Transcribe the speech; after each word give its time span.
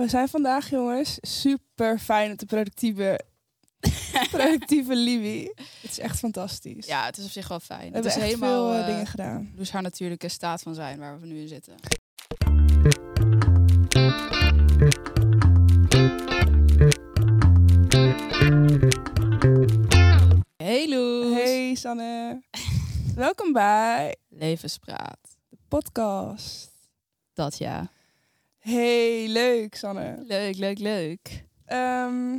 We 0.00 0.08
zijn 0.08 0.28
vandaag, 0.28 0.70
jongens, 0.70 1.18
super 1.20 1.98
fijn 1.98 2.32
op 2.32 2.38
de 2.38 2.46
productieve, 2.46 3.20
productieve 4.30 4.94
Libby. 4.96 5.48
Het 5.80 5.90
is 5.90 5.98
echt 5.98 6.18
fantastisch. 6.18 6.86
Ja, 6.86 7.04
het 7.04 7.16
is 7.16 7.24
op 7.24 7.30
zich 7.30 7.48
wel 7.48 7.60
fijn. 7.60 7.78
we 7.78 7.84
het 7.84 7.94
hebben 7.94 8.12
is 8.12 8.16
echt 8.16 8.26
helemaal 8.26 8.70
veel 8.70 8.72
eh, 8.72 8.80
eh, 8.80 8.86
dingen 8.86 9.06
gedaan. 9.06 9.52
dus 9.54 9.70
haar 9.70 9.82
natuurlijke 9.82 10.28
staat 10.28 10.62
van 10.62 10.74
zijn 10.74 10.98
waar 10.98 11.20
we 11.20 11.26
nu 11.26 11.40
in 11.40 11.48
zitten. 11.48 11.74
Hey 20.56 20.88
Loes. 20.88 21.34
Hey 21.34 21.74
Sanne. 21.74 22.42
Welkom 23.14 23.52
bij 23.52 24.16
Levenspraat. 24.28 25.18
de 25.48 25.56
podcast. 25.68 26.70
Dat 27.32 27.58
ja. 27.58 27.90
Hey, 28.60 29.28
leuk 29.28 29.74
Sanne. 29.74 30.24
Leuk, 30.26 30.56
leuk, 30.56 30.78
leuk. 30.78 31.44
Ehm, 31.64 32.34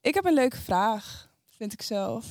ik 0.00 0.14
heb 0.14 0.24
een 0.24 0.34
leuke 0.34 0.56
vraag, 0.56 1.30
vind 1.56 1.72
ik 1.72 1.82
zelf. 1.82 2.26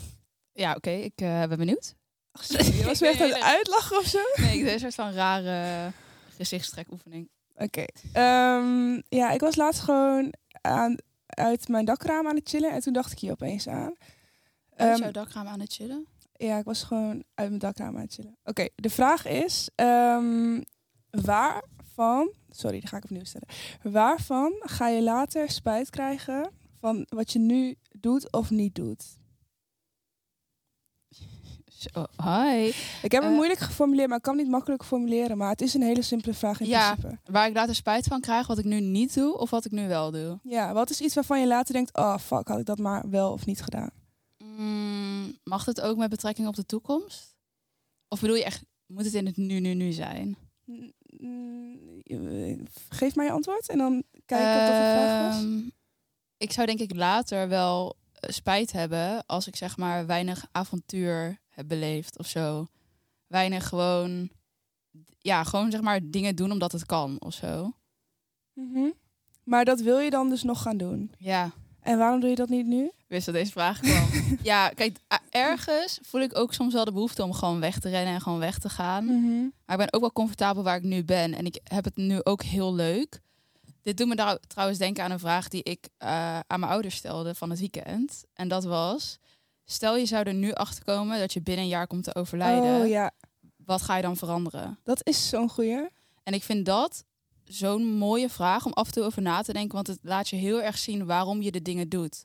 Ja, 0.54 0.74
oké. 0.74 0.90
ik 0.90 1.14
eh, 1.16 1.44
ben 1.44 1.58
benieuwd. 1.58 1.96
Ach, 2.32 2.44
sorry, 2.44 2.84
was 2.84 3.02
me 3.02 3.08
echt 3.08 3.22
aan 3.22 3.30
het 3.30 3.42
uitlachen 3.58 3.98
of 3.98 4.06
zo? 4.06 4.20
Nee, 4.36 4.58
ik 4.58 4.64
deed 4.64 4.74
een 4.74 4.80
soort 4.80 4.96
van 4.96 5.12
rare 5.12 5.92
gezichtstrekoefening. 6.36 7.30
Oké. 7.56 7.86
Ehm, 8.14 9.02
ja, 9.10 9.32
ik 9.32 9.40
was 9.40 9.56
laatst 9.56 9.82
gewoon 9.82 10.34
aan, 10.62 10.96
uit 11.26 11.68
mijn 11.68 11.86
dakraam 11.86 12.28
aan 12.28 12.36
het 12.36 12.50
chillen 12.50 12.72
en 12.72 12.80
toen 12.82 12.94
dacht 12.94 13.12
ik 13.12 13.20
hier 13.20 13.32
opeens 13.32 13.68
aan. 13.68 13.94
Uit 14.76 14.92
Ehm, 14.92 15.02
jouw 15.02 15.12
dakraam 15.12 15.48
aan 15.48 15.60
het 15.60 15.74
chillen? 15.74 16.08
Ja, 16.34 16.58
ik 16.58 16.66
was 16.66 16.84
gewoon 16.84 17.24
uit 17.34 17.48
mijn 17.48 17.60
dakraam 17.60 17.96
aan 17.96 18.02
het 18.02 18.14
chillen. 18.14 18.38
Oké, 18.44 18.68
de 18.76 18.90
vraag 18.90 19.26
is: 19.26 19.70
ehm, 19.76 20.62
waarvan. 21.96 22.32
Sorry, 22.50 22.80
die 22.80 22.90
ga 22.90 22.98
ik 22.98 23.04
opnieuw 23.04 23.24
stellen. 23.24 23.48
Waarvan 23.84 24.54
ga 24.60 24.88
je 24.88 25.02
later 25.02 25.50
spijt 25.50 25.90
krijgen 25.90 26.52
van 26.80 27.06
wat 27.10 27.32
je 27.32 27.40
nu 27.40 27.76
doet 28.00 28.32
of 28.32 28.50
niet 28.50 28.76
doet? 28.76 29.04
Hi. 32.24 32.72
Ik 33.02 33.12
heb 33.12 33.22
het 33.22 33.32
Eh. 33.32 33.36
moeilijk 33.36 33.60
geformuleerd, 33.60 34.08
maar 34.08 34.18
ik 34.18 34.24
kan 34.24 34.34
het 34.34 34.44
niet 34.44 34.52
makkelijk 34.52 34.84
formuleren. 34.84 35.38
Maar 35.38 35.50
het 35.50 35.62
is 35.62 35.74
een 35.74 35.82
hele 35.82 36.02
simpele 36.02 36.34
vraag 36.34 36.60
in 36.60 36.68
Ja. 36.68 36.96
principe. 36.96 37.32
Waar 37.32 37.48
ik 37.48 37.54
later 37.54 37.76
spijt 37.76 38.06
van 38.08 38.22
krijg 38.22 38.48
wat 38.48 38.58
ik 38.58 38.66
nu 38.66 38.80
niet 38.80 39.14
doe 39.14 39.38
of 39.38 39.50
wat 39.50 39.66
ik 39.66 39.72
nu 39.72 39.88
wel 39.88 40.12
doe. 40.12 40.40
Ja, 40.44 40.74
wat 40.74 40.90
is 40.90 41.02
iets 41.02 41.14
waarvan 41.16 41.40
je 41.40 41.48
later 41.48 41.74
denkt: 41.74 41.98
oh 41.98 42.18
fuck, 42.18 42.48
had 42.48 42.60
ik 42.60 42.66
dat 42.66 42.78
maar 42.80 43.10
wel 43.10 43.32
of 43.32 43.46
niet 43.46 43.62
gedaan? 43.62 43.90
Mm, 44.38 45.38
mag 45.44 45.66
het 45.66 45.82
ook 45.82 45.98
met 45.98 46.10
betrekking 46.10 46.48
op 46.48 46.56
de 46.56 46.66
toekomst? 46.66 47.36
Of 48.08 48.20
bedoel 48.20 48.36
je 48.36 48.44
echt, 48.44 48.64
moet 48.86 49.06
het 49.06 49.14
in 49.14 49.26
het 49.26 49.38
nu, 49.38 49.60
nu, 49.60 49.74
nu 49.74 49.92
zijn? 49.92 50.38
Mm, 51.20 52.68
Geef 52.90 53.16
mij 53.16 53.26
je 53.26 53.32
antwoord 53.32 53.70
en 53.70 53.78
dan 53.78 54.04
kijken 54.26 54.48
of 54.48 54.62
het 54.62 54.70
een 54.70 54.92
vraag 54.92 55.26
was. 55.34 55.44
Ehm, 55.44 55.60
Ik 56.38 56.52
zou 56.52 56.68
denk 56.68 56.80
ik 56.80 56.96
later 56.96 57.48
wel 57.50 57.96
eh, 58.14 58.30
spijt 58.30 58.72
hebben 58.72 59.26
als 59.26 59.48
ik 59.48 59.56
zeg 59.56 59.78
maar 59.78 60.06
weinig 60.06 60.46
avontuur 60.52 61.40
heb 61.50 61.68
beleefd 61.68 62.18
of 62.20 62.28
zo. 62.28 62.68
Weinig 63.28 63.68
gewoon, 63.68 64.30
ja, 65.20 65.44
gewoon 65.44 65.72
zeg 65.72 65.82
maar 65.82 66.00
dingen 66.04 66.36
doen 66.36 66.52
omdat 66.52 66.72
het 66.72 66.86
kan 66.86 67.22
of 67.22 67.34
zo. 67.34 67.72
Mhm. 68.54 68.90
Maar 69.44 69.66
dat 69.66 69.80
wil 69.82 70.00
je 70.00 70.10
dan 70.10 70.30
dus 70.30 70.44
nog 70.44 70.62
gaan 70.62 70.78
doen. 70.78 71.12
Ja, 71.18 71.52
En 71.80 71.98
waarom 71.98 72.20
doe 72.20 72.30
je 72.30 72.36
dat 72.36 72.50
niet 72.50 72.66
nu? 72.66 72.92
Wist 73.14 73.26
dat 73.26 73.36
deze 73.36 73.52
vraag 73.52 73.80
kwam. 73.80 74.08
ja, 74.42 74.70
kijk, 74.70 74.98
ergens 75.30 76.00
voel 76.02 76.22
ik 76.22 76.38
ook 76.38 76.54
soms 76.54 76.74
wel 76.74 76.86
de 76.86 76.92
behoefte 76.92 77.24
om 77.24 77.34
gewoon 77.34 77.60
weg 77.60 77.80
te 77.80 77.90
rennen 77.90 78.14
en 78.14 78.22
gewoon 78.22 78.40
weg 78.40 78.60
te 78.60 78.70
gaan. 78.70 79.06
Maar 79.66 79.78
ik 79.80 79.84
ben 79.86 79.94
ook 79.94 80.02
wel 80.02 80.12
comfortabel 80.12 80.64
waar 80.64 80.78
ik 80.78 80.84
nu 80.84 81.04
ben. 81.04 81.34
En 81.34 81.46
ik 81.46 81.60
heb 81.64 81.84
het 81.84 81.96
nu 81.96 82.24
ook 82.24 82.44
heel 82.44 82.74
leuk. 82.74 83.20
Dit 83.82 83.98
doet 83.98 84.08
me 84.08 84.16
daar 84.16 84.38
trouwens 84.48 84.80
denken 84.80 85.04
aan 85.04 85.12
een 85.12 85.20
vraag 85.20 85.48
die 85.48 85.64
ik 85.64 85.88
eh, 85.98 86.40
aan 86.48 86.60
mijn 86.60 86.72
ouders 86.72 86.96
stelde 86.96 87.36
van 87.36 87.50
het 87.50 87.60
weekend. 87.60 88.24
En 88.34 88.48
dat 88.48 88.64
was, 88.64 89.18
stel 89.66 89.98
je 89.98 90.06
zou 90.06 90.24
er 90.24 90.34
nu 90.34 90.52
achter 90.52 90.84
komen 90.84 91.20
dat 91.20 91.34
je 91.34 91.42
binnen 91.42 91.64
een 91.64 91.70
jaar 91.72 91.88
komt 91.88 92.04
te 92.04 92.16
overlijden. 92.16 92.82
Oh 92.82 92.88
ja, 92.88 93.12
Wat 93.66 93.82
ga 93.82 93.96
je 93.96 94.02
dan 94.02 94.18
veranderen? 94.18 94.80
dat 94.84 95.08
is 95.08 95.30
zo'n 95.30 95.50
goeie. 95.50 95.88
En 96.24 96.34
ik 96.34 96.44
vind 96.44 96.66
dat 96.66 97.04
zo'n 97.44 97.86
mooie 97.86 98.30
vraag 98.30 98.66
om 98.66 98.74
af 98.74 98.88
en 98.88 98.94
toe 98.94 99.04
over 99.04 99.22
na 99.22 99.42
te 99.42 99.54
denken. 99.54 99.76
Want 99.76 99.88
het 99.88 100.00
laat 100.02 100.30
je 100.30 100.36
heel 100.36 100.62
erg 100.62 100.78
zien 100.78 101.06
waarom 101.06 101.42
je 101.42 101.52
de 101.52 101.62
dingen 101.62 101.90
doet. 101.90 102.24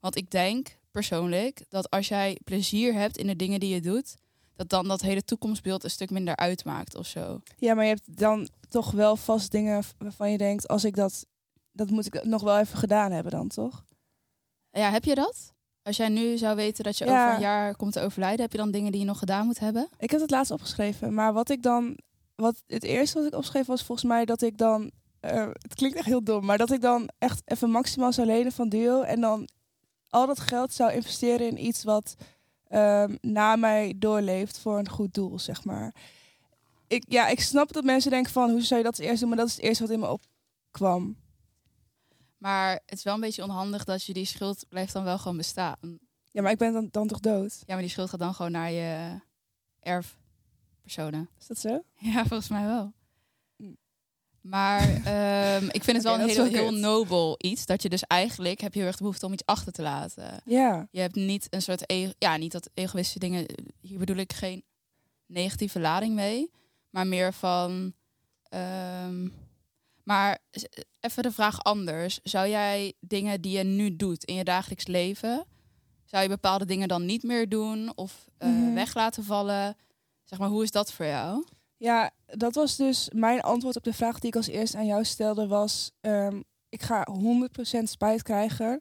Want 0.00 0.16
ik 0.16 0.30
denk 0.30 0.78
persoonlijk 0.90 1.64
dat 1.68 1.90
als 1.90 2.08
jij 2.08 2.38
plezier 2.44 2.94
hebt 2.94 3.16
in 3.16 3.26
de 3.26 3.36
dingen 3.36 3.60
die 3.60 3.74
je 3.74 3.80
doet... 3.80 4.14
dat 4.56 4.68
dan 4.68 4.88
dat 4.88 5.00
hele 5.00 5.22
toekomstbeeld 5.24 5.84
een 5.84 5.90
stuk 5.90 6.10
minder 6.10 6.36
uitmaakt 6.36 6.94
of 6.96 7.06
zo. 7.06 7.40
Ja, 7.56 7.74
maar 7.74 7.84
je 7.84 7.90
hebt 7.90 8.18
dan 8.18 8.48
toch 8.68 8.90
wel 8.90 9.16
vast 9.16 9.50
dingen 9.50 9.82
waarvan 9.98 10.30
je 10.30 10.38
denkt, 10.38 10.68
als 10.68 10.84
ik 10.84 10.94
dat, 10.96 11.26
dat 11.72 11.90
moet 11.90 12.06
ik 12.06 12.24
nog 12.24 12.42
wel 12.42 12.58
even 12.58 12.78
gedaan 12.78 13.12
hebben 13.12 13.32
dan, 13.32 13.48
toch? 13.48 13.84
Ja, 14.70 14.90
heb 14.90 15.04
je 15.04 15.14
dat? 15.14 15.52
Als 15.82 15.96
jij 15.96 16.08
nu 16.08 16.36
zou 16.38 16.56
weten 16.56 16.84
dat 16.84 16.98
je 16.98 17.04
Ja. 17.04 17.22
over 17.24 17.34
een 17.34 17.40
jaar 17.40 17.76
komt 17.76 17.92
te 17.92 18.00
overlijden, 18.00 18.40
heb 18.40 18.52
je 18.52 18.58
dan 18.58 18.70
dingen 18.70 18.92
die 18.92 19.00
je 19.00 19.06
nog 19.06 19.18
gedaan 19.18 19.46
moet 19.46 19.58
hebben? 19.58 19.88
Ik 19.98 20.10
heb 20.10 20.20
het 20.20 20.30
laatst 20.30 20.52
opgeschreven, 20.52 21.14
maar 21.14 21.32
wat 21.32 21.50
ik 21.50 21.62
dan, 21.62 21.98
wat 22.34 22.62
het 22.66 22.82
eerste 22.82 23.18
wat 23.18 23.26
ik 23.26 23.34
opschreef 23.34 23.66
was 23.66 23.84
volgens 23.84 24.08
mij 24.08 24.24
dat 24.24 24.42
ik 24.42 24.58
dan, 24.58 24.90
eh, 25.20 25.46
het 25.52 25.74
klinkt 25.74 25.96
echt 25.96 26.06
heel 26.06 26.24
dom, 26.24 26.44
maar 26.44 26.58
dat 26.58 26.70
ik 26.72 26.80
dan 26.80 27.08
echt 27.18 27.42
even 27.44 27.70
maximaal 27.70 28.12
zou 28.12 28.26
lenen 28.26 28.52
van 28.52 28.68
Duo 28.68 29.02
en 29.02 29.20
dan 29.20 29.48
al 30.10 30.26
dat 30.26 30.40
geld 30.40 30.72
zou 30.72 30.92
investeren 30.92 31.46
in 31.46 31.64
iets 31.64 31.84
wat 31.84 32.16
ehm, 32.68 33.16
na 33.20 33.56
mij 33.56 33.94
doorleeft 33.96 34.58
voor 34.58 34.78
een 34.78 34.88
goed 34.88 35.14
doel, 35.14 35.38
zeg 35.38 35.64
maar. 35.64 35.94
Ik, 36.86 37.04
ja, 37.08 37.28
ik 37.28 37.40
snap 37.40 37.72
dat 37.72 37.84
mensen 37.84 38.10
denken 38.10 38.32
van, 38.32 38.50
hoe 38.50 38.62
zou 38.62 38.80
je 38.80 38.86
dat 38.86 38.98
als 38.98 39.06
eerst 39.06 39.20
doen? 39.20 39.28
Maar 39.28 39.38
dat 39.38 39.46
is 39.46 39.54
het 39.54 39.64
eerste 39.64 39.82
wat 39.82 39.92
in 39.92 40.00
me 40.00 40.18
opkwam. 40.70 41.16
Maar 42.38 42.72
het 42.86 42.98
is 42.98 43.02
wel 43.02 43.14
een 43.14 43.20
beetje 43.20 43.42
onhandig 43.42 43.84
dat 43.84 44.04
je 44.04 44.12
die 44.12 44.24
schuld 44.24 44.64
blijft 44.68 44.92
dan 44.92 45.04
wel 45.04 45.18
gewoon 45.18 45.36
bestaan. 45.36 45.98
Ja, 46.30 46.42
maar 46.42 46.52
ik 46.52 46.58
ben 46.58 46.72
dan, 46.72 46.88
dan 46.90 47.06
toch 47.06 47.20
dood? 47.20 47.62
Ja, 47.66 47.72
maar 47.72 47.82
die 47.82 47.90
schuld 47.90 48.10
gaat 48.10 48.20
dan 48.20 48.34
gewoon 48.34 48.52
naar 48.52 48.70
je 48.70 49.20
erfpersonen. 49.80 51.28
Is 51.38 51.46
dat 51.46 51.58
zo? 51.58 51.82
Ja, 51.94 52.26
volgens 52.26 52.48
mij 52.48 52.66
wel. 52.66 52.92
Maar 54.40 54.80
ehm, 55.04 55.64
ik 55.70 55.84
vind 55.84 55.96
het 55.96 56.02
wel 56.06 56.20
een 56.20 56.28
heel, 56.28 56.44
heel 56.44 56.70
nobel 56.70 57.34
iets. 57.38 57.66
Dat 57.66 57.82
je 57.82 57.88
dus 57.88 58.02
eigenlijk 58.02 58.60
heb 58.60 58.72
je 58.72 58.78
heel 58.78 58.88
erg 58.88 58.96
de 58.96 59.02
behoefte 59.02 59.26
om 59.26 59.32
iets 59.32 59.46
achter 59.46 59.72
te 59.72 59.82
laten. 59.82 60.40
Ja. 60.44 60.88
Je 60.90 61.00
hebt 61.00 61.14
niet 61.14 61.46
een 61.50 61.62
soort, 61.62 61.90
e- 61.90 62.12
ja, 62.18 62.36
niet 62.36 62.52
dat 62.52 62.70
egoïstische 62.74 63.18
dingen. 63.18 63.46
Hier 63.80 63.98
bedoel 63.98 64.16
ik 64.16 64.32
geen 64.32 64.64
negatieve 65.26 65.80
lading 65.80 66.14
mee, 66.14 66.50
maar 66.90 67.06
meer 67.06 67.32
van. 67.32 67.92
ehm, 68.42 69.28
maar 70.04 70.38
even 71.00 71.22
de 71.22 71.30
vraag 71.32 71.62
anders. 71.62 72.20
Zou 72.22 72.48
jij 72.48 72.92
dingen 73.00 73.40
die 73.40 73.56
je 73.58 73.64
nu 73.64 73.96
doet 73.96 74.24
in 74.24 74.34
je 74.34 74.44
dagelijks 74.44 74.86
leven, 74.86 75.44
zou 76.04 76.22
je 76.22 76.28
bepaalde 76.28 76.64
dingen 76.64 76.88
dan 76.88 77.04
niet 77.06 77.22
meer 77.22 77.48
doen 77.48 77.92
of 77.96 78.28
Mhm. 78.38 78.74
weg 78.74 78.94
laten 78.94 79.24
vallen? 79.24 79.76
Zeg 80.24 80.38
maar, 80.38 80.48
hoe 80.48 80.62
is 80.62 80.70
dat 80.70 80.92
voor 80.92 81.06
jou? 81.06 81.44
Ja, 81.80 82.10
dat 82.26 82.54
was 82.54 82.76
dus 82.76 83.10
mijn 83.14 83.40
antwoord 83.40 83.76
op 83.76 83.84
de 83.84 83.92
vraag 83.92 84.18
die 84.18 84.28
ik 84.28 84.36
als 84.36 84.46
eerste 84.46 84.76
aan 84.76 84.86
jou 84.86 85.04
stelde. 85.04 85.46
Was, 85.46 85.90
ehm, 86.00 86.40
ik 86.68 86.82
ga 86.82 87.06
100% 87.10 87.88
spijt 87.90 88.22
krijgen 88.22 88.78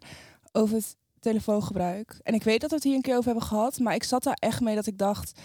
over 0.51 0.75
het 0.75 0.95
telefoongebruik. 1.19 2.19
En 2.23 2.33
ik 2.33 2.43
weet 2.43 2.61
dat 2.61 2.69
we 2.69 2.75
het 2.75 2.85
hier 2.85 2.95
een 2.95 3.01
keer 3.01 3.15
over 3.15 3.25
hebben 3.25 3.47
gehad. 3.47 3.79
Maar 3.79 3.95
ik 3.95 4.03
zat 4.03 4.23
daar 4.23 4.37
echt 4.39 4.61
mee 4.61 4.75
dat 4.75 4.87
ik 4.87 4.97
dacht... 4.97 5.39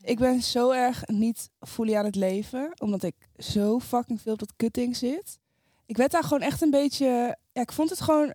Ik 0.00 0.18
ben 0.18 0.42
zo 0.42 0.70
erg 0.70 1.06
niet 1.06 1.50
fully 1.60 1.94
aan 1.94 2.04
het 2.04 2.14
leven. 2.14 2.72
Omdat 2.78 3.02
ik 3.02 3.14
zo 3.36 3.80
fucking 3.80 4.20
veel 4.20 4.32
op 4.32 4.38
dat 4.38 4.56
kutding 4.56 4.96
zit. 4.96 5.38
Ik 5.86 5.96
werd 5.96 6.10
daar 6.10 6.24
gewoon 6.24 6.42
echt 6.42 6.62
een 6.62 6.70
beetje... 6.70 7.36
Ja, 7.52 7.62
ik 7.62 7.72
vond 7.72 7.90
het 7.90 8.00
gewoon 8.00 8.34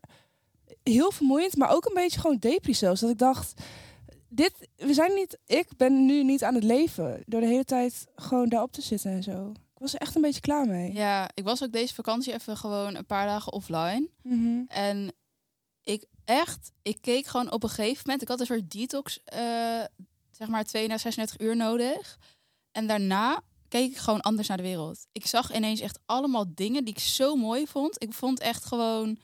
heel 0.84 1.12
vermoeiend. 1.12 1.56
Maar 1.56 1.76
ook 1.76 1.86
een 1.86 1.94
beetje 1.94 2.20
gewoon 2.20 2.38
depri 2.38 2.74
zelfs. 2.74 3.02
Dat 3.02 3.10
ik 3.10 3.18
dacht... 3.18 3.54
Dit, 4.36 4.70
we 4.76 4.94
zijn 4.94 5.14
niet, 5.14 5.38
ik 5.46 5.68
ben 5.78 6.06
nu 6.06 6.24
niet 6.24 6.44
aan 6.44 6.54
het 6.56 6.64
leven. 6.64 7.24
Door 7.26 7.42
de 7.42 7.48
hele 7.48 7.64
tijd 7.66 8.08
gewoon 8.16 8.50
daarop 8.50 8.72
te 8.72 8.82
zitten 8.82 9.12
en 9.12 9.24
zo. 9.24 9.50
Ik 9.52 9.82
was 9.82 9.94
er 9.94 10.00
echt 10.00 10.16
een 10.16 10.22
beetje 10.22 10.42
klaar 10.42 10.68
mee. 10.68 10.94
Ja, 10.94 11.30
ik 11.34 11.44
was 11.44 11.64
ook 11.64 11.72
deze 11.72 11.94
vakantie 11.94 12.34
even 12.34 12.58
gewoon 12.58 12.96
een 12.96 13.06
paar 13.06 13.26
dagen 13.26 13.52
offline. 13.54 14.10
Mhm. 14.24 14.64
En 14.68 15.14
ik 15.84 16.06
echt, 16.26 16.72
ik 16.82 16.98
keek 17.02 17.26
gewoon 17.26 17.52
op 17.52 17.64
een 17.64 17.70
gegeven 17.70 18.02
moment. 18.04 18.22
Ik 18.22 18.28
had 18.28 18.40
een 18.40 18.46
soort 18.46 18.72
detox, 18.72 19.20
eh, 19.24 19.84
zeg 20.32 20.48
maar 20.48 20.64
32, 20.64 21.00
36 21.02 21.40
uur 21.40 21.56
nodig. 21.56 22.18
En 22.72 22.88
daarna 22.88 23.42
keek 23.68 23.92
ik 23.92 23.98
gewoon 23.98 24.22
anders 24.22 24.48
naar 24.48 24.58
de 24.58 24.64
wereld. 24.64 25.08
Ik 25.12 25.26
zag 25.26 25.56
ineens 25.56 25.80
echt 25.80 26.00
allemaal 26.06 26.46
dingen 26.48 26.84
die 26.86 26.94
ik 26.94 27.00
zo 27.00 27.36
mooi 27.36 27.68
vond. 27.68 28.04
Ik 28.04 28.14
vond 28.14 28.40
echt 28.40 28.66
gewoon. 28.66 29.18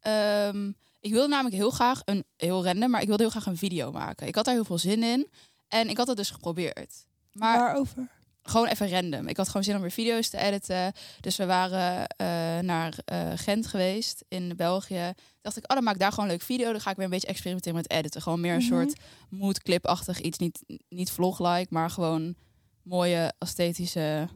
ehm, 0.00 0.72
ik 1.06 1.12
wilde 1.12 1.28
namelijk 1.28 1.54
heel 1.54 1.70
graag 1.70 2.02
een 2.04 2.24
heel 2.36 2.64
random, 2.64 2.90
maar 2.90 3.00
ik 3.00 3.06
wilde 3.06 3.22
heel 3.22 3.30
graag 3.32 3.46
een 3.46 3.56
video 3.56 3.92
maken. 3.92 4.26
Ik 4.26 4.34
had 4.34 4.44
daar 4.44 4.54
heel 4.54 4.64
veel 4.64 4.78
zin 4.78 5.02
in. 5.02 5.28
En 5.68 5.88
ik 5.88 5.96
had 5.96 6.06
het 6.06 6.16
dus 6.16 6.30
geprobeerd. 6.30 7.04
Maar 7.32 7.58
Waarover? 7.58 8.08
gewoon 8.42 8.66
even 8.66 8.88
random. 8.90 9.28
Ik 9.28 9.36
had 9.36 9.46
gewoon 9.46 9.64
zin 9.64 9.74
om 9.74 9.80
weer 9.80 9.90
video's 9.90 10.28
te 10.28 10.38
editen. 10.38 10.92
Dus 11.20 11.36
we 11.36 11.46
waren 11.46 12.06
eh, 12.06 12.26
naar 12.58 12.94
eh, 13.04 13.32
Gent 13.34 13.66
geweest 13.66 14.24
in 14.28 14.52
België. 14.56 15.12
Dacht 15.42 15.56
ik, 15.56 15.62
oh, 15.70 15.74
dan 15.76 15.84
maak 15.84 15.94
ik 15.94 16.00
daar 16.00 16.10
gewoon 16.12 16.24
een 16.24 16.30
leuk 16.34 16.42
video. 16.42 16.70
Dan 16.72 16.80
ga 16.80 16.90
ik 16.90 16.96
weer 16.96 17.04
een 17.04 17.10
beetje 17.10 17.26
experimenteren 17.28 17.76
met 17.76 17.90
editen. 17.90 18.22
Gewoon 18.22 18.40
meer 18.40 18.52
een 18.54 18.58
Mhm. 18.58 18.66
soort 18.66 18.92
moodclip-achtig 19.30 20.20
iets. 20.20 20.38
Niet, 20.38 20.62
niet 20.88 21.10
vlog-like, 21.10 21.66
maar 21.70 21.90
gewoon 21.90 22.34
mooie 22.82 23.32
esthetische... 23.38 24.28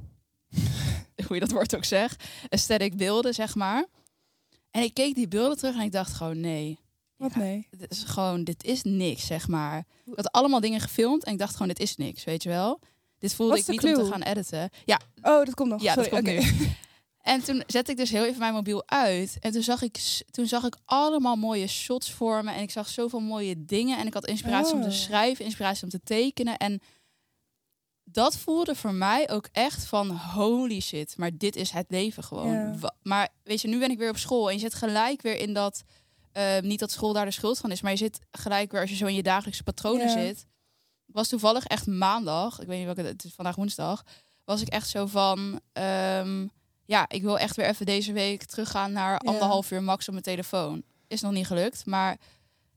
hoe 1.26 1.34
je 1.36 1.40
dat 1.40 1.50
woord 1.50 1.76
ook 1.76 1.84
zegt. 1.84 2.24
Aesthetic 2.48 2.96
beelden, 2.96 3.34
zeg 3.34 3.54
maar. 3.54 3.86
En 4.70 4.82
ik 4.82 4.94
keek 4.94 5.14
die 5.14 5.28
beelden 5.28 5.56
terug 5.56 5.74
en 5.74 5.80
ik 5.82 5.92
dacht 5.92 6.12
gewoon 6.12 6.40
nee. 6.40 6.78
Wat 7.16 7.32
Ja, 7.34 7.38
nee. 7.40 7.66
Dit 7.70 7.90
is 7.90 8.02
gewoon, 8.02 8.44
dit 8.44 8.64
is 8.64 8.82
niks, 8.82 9.26
zeg 9.26 9.48
maar. 9.48 9.78
Ik 10.06 10.12
had 10.16 10.32
allemaal 10.32 10.60
dingen 10.60 10.80
gefilmd 10.80 11.24
en 11.24 11.32
ik 11.32 11.38
dacht 11.38 11.52
gewoon, 11.52 11.68
dit 11.68 11.78
is 11.80 11.96
niks, 11.96 12.24
weet 12.24 12.42
je 12.42 12.48
wel. 12.48 12.80
Dit 13.18 13.34
voelde 13.34 13.58
ik 13.58 13.66
niet 13.68 13.96
om 13.96 14.04
te 14.04 14.10
gaan 14.10 14.22
editen. 14.22 14.70
Ja, 14.84 15.00
Oh, 15.22 15.44
dat 15.44 15.54
komt 15.54 15.68
nog. 15.70 15.82
ja 15.82 15.94
dat 15.94 16.08
komt 16.08 16.22
nu. 16.22 16.40
En 17.20 17.42
toen 17.44 17.62
zette 17.66 17.90
ik 17.90 17.96
dus 17.96 18.10
heel 18.10 18.24
even 18.24 18.38
mijn 18.38 18.52
mobiel 18.54 18.82
uit. 18.86 19.36
En 19.40 19.52
toen 19.52 19.62
zag 19.62 19.82
ik, 19.82 20.22
toen 20.30 20.46
zag 20.46 20.64
ik 20.64 20.76
allemaal 20.84 21.36
mooie 21.36 21.66
shots 21.66 22.10
voor 22.10 22.44
me. 22.44 22.52
En 22.52 22.62
ik 22.62 22.70
zag 22.70 22.88
zoveel 22.88 23.20
mooie 23.20 23.64
dingen. 23.64 23.98
En 23.98 24.06
ik 24.06 24.14
had 24.14 24.26
inspiratie 24.26 24.74
om 24.74 24.80
te 24.80 24.86
Oh. 24.88 24.92
schrijven, 24.94 25.44
inspiratie 25.44 25.82
om 25.84 25.88
te 25.90 26.00
tekenen. 26.04 26.56
En 26.56 26.80
dat 28.12 28.36
voelde 28.38 28.74
voor 28.74 28.94
mij 28.94 29.30
ook 29.30 29.48
echt 29.52 29.84
van 29.84 30.10
holy 30.10 30.80
shit. 30.80 31.14
Maar 31.16 31.30
dit 31.36 31.56
is 31.56 31.70
het 31.70 31.86
leven 31.88 32.22
gewoon. 32.24 32.52
Ja. 32.52 32.92
Maar 33.02 33.28
weet 33.42 33.60
je, 33.60 33.68
nu 33.68 33.78
ben 33.78 33.90
ik 33.90 33.98
weer 33.98 34.10
op 34.10 34.16
school. 34.16 34.48
En 34.48 34.54
je 34.54 34.60
zit 34.60 34.74
gelijk 34.74 35.22
weer 35.22 35.36
in 35.38 35.54
dat... 35.54 35.82
eh, 36.32 36.58
niet 36.60 36.78
dat 36.78 36.90
school 36.90 37.12
daar 37.12 37.24
de 37.24 37.30
schuld 37.30 37.58
van 37.58 37.70
is. 37.70 37.80
Maar 37.80 37.90
je 37.90 37.96
zit 37.98 38.18
gelijk 38.30 38.72
weer 38.72 38.80
als 38.80 38.90
je 38.90 38.96
zo 38.96 39.06
in 39.06 39.14
je 39.14 39.22
dagelijkse 39.22 39.62
patronen 39.62 40.06
Ja. 40.06 40.12
zit. 40.12 40.46
Was 41.06 41.28
toevallig 41.28 41.64
echt 41.66 41.86
maandag. 41.86 42.60
Ik 42.60 42.66
weet 42.66 42.76
niet 42.76 42.86
welke... 42.86 43.02
Het 43.02 43.24
is 43.24 43.34
vandaag 43.34 43.54
woensdag. 43.56 44.02
Was 44.44 44.60
ik 44.60 44.68
echt 44.68 44.88
zo 44.88 45.06
van... 45.06 45.60
ehm, 45.72 46.46
ja, 46.84 47.08
ik 47.08 47.22
wil 47.22 47.38
echt 47.38 47.56
weer 47.56 47.66
even 47.66 47.86
deze 47.86 48.12
week 48.12 48.44
teruggaan 48.44 48.92
naar 48.92 49.10
Ja. 49.10 49.16
anderhalf 49.30 49.70
uur 49.70 49.82
max 49.82 50.06
op 50.06 50.12
mijn 50.12 50.24
telefoon. 50.24 50.82
Is 51.08 51.20
nog 51.20 51.32
niet 51.32 51.46
gelukt, 51.46 51.86
maar 51.86 52.16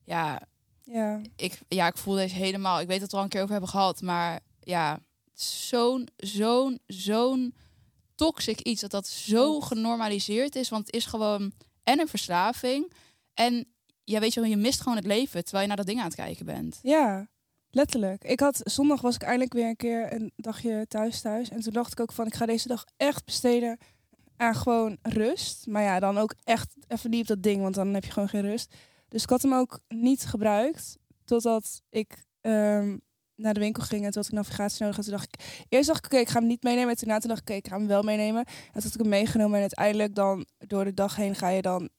ja, 0.03 0.41
Ja. 0.83 1.21
ik, 1.35 1.59
ja, 1.67 1.87
ik 1.87 1.97
voel 1.97 2.15
deze 2.15 2.35
helemaal. 2.35 2.79
Ik 2.79 2.87
weet 2.87 2.99
dat 2.99 3.07
we 3.09 3.13
er 3.13 3.17
al 3.17 3.23
een 3.23 3.29
keer 3.29 3.39
over 3.41 3.51
hebben 3.51 3.69
gehad, 3.69 4.01
maar 4.01 4.39
ja, 4.59 4.99
zo'n, 5.41 6.07
zo'n, 6.17 6.79
zo'n 6.85 7.53
toxic 8.15 8.59
iets 8.59 8.81
dat 8.81 8.91
dat 8.91 9.07
zo 9.07 9.59
genormaliseerd 9.59 10.55
is, 10.55 10.69
want 10.69 10.85
het 10.85 10.95
is 10.95 11.05
gewoon 11.05 11.51
en 11.83 11.99
een 11.99 12.07
verslaving 12.07 12.93
en 13.33 13.67
ja, 14.03 14.19
weet 14.19 14.33
je 14.33 14.39
wel, 14.39 14.49
je 14.49 14.57
mist 14.57 14.81
gewoon 14.81 14.97
het 14.97 15.05
leven 15.05 15.43
terwijl 15.43 15.61
je 15.61 15.67
naar 15.67 15.77
dat 15.77 15.85
ding 15.85 15.99
aan 15.99 16.05
het 16.05 16.15
kijken 16.15 16.45
bent. 16.45 16.79
Ja, 16.81 17.27
letterlijk. 17.69 18.23
Ik 18.23 18.39
had 18.39 18.61
zondag 18.63 19.01
was 19.01 19.15
ik 19.15 19.21
eindelijk 19.21 19.53
weer 19.53 19.67
een 19.67 19.75
keer 19.75 20.13
een 20.13 20.31
dagje 20.35 20.85
thuis 20.87 21.21
thuis. 21.21 21.49
En 21.49 21.61
toen 21.61 21.73
dacht 21.73 21.91
ik 21.91 21.99
ook 21.99 22.11
van 22.11 22.27
ik 22.27 22.35
ga 22.35 22.45
deze 22.45 22.67
dag 22.67 22.85
echt 22.97 23.25
besteden 23.25 23.77
aan 24.37 24.55
gewoon 24.55 24.97
rust. 25.01 25.67
Maar 25.67 25.83
ja, 25.83 25.99
dan 25.99 26.17
ook 26.17 26.35
echt 26.43 26.75
even 26.87 27.09
niet 27.09 27.21
op 27.21 27.27
dat 27.27 27.43
ding, 27.43 27.61
want 27.61 27.75
dan 27.75 27.93
heb 27.93 28.03
je 28.03 28.11
gewoon 28.11 28.29
geen 28.29 28.41
rust. 28.41 28.75
Dus 29.07 29.23
ik 29.23 29.29
had 29.29 29.41
hem 29.41 29.53
ook 29.53 29.79
niet 29.87 30.25
gebruikt 30.25 30.97
totdat 31.25 31.81
ik 31.89 32.25
ehm, 32.41 32.97
naar 33.35 33.53
de 33.53 33.59
winkel 33.59 33.83
ging 33.83 34.05
en 34.05 34.11
toen 34.11 34.21
had 34.21 34.31
ik 34.31 34.37
navigatie 34.37 34.81
nodig. 34.81 34.97
En 34.97 35.03
toen 35.03 35.13
dacht 35.13 35.33
ik, 35.33 35.65
eerst 35.69 35.87
dacht 35.87 36.05
ik 36.05 36.11
oké, 36.11 36.21
ik 36.21 36.29
ga 36.29 36.39
hem 36.39 36.47
niet 36.47 36.63
meenemen. 36.63 36.89
En 36.89 36.97
toen 36.97 37.07
dacht 37.07 37.23
ik 37.23 37.39
oké, 37.39 37.53
ik 37.53 37.67
ga 37.67 37.77
hem 37.77 37.87
wel 37.87 38.01
meenemen. 38.01 38.45
En 38.45 38.71
toen 38.73 38.81
had 38.83 38.93
ik 38.93 38.99
hem 38.99 39.09
meegenomen 39.09 39.55
en 39.55 39.61
uiteindelijk 39.61 40.15
dan 40.15 40.45
door 40.57 40.83
de 40.83 40.93
dag 40.93 41.15
heen 41.15 41.35
ga 41.35 41.49
je 41.49 41.61
dan 41.61 41.89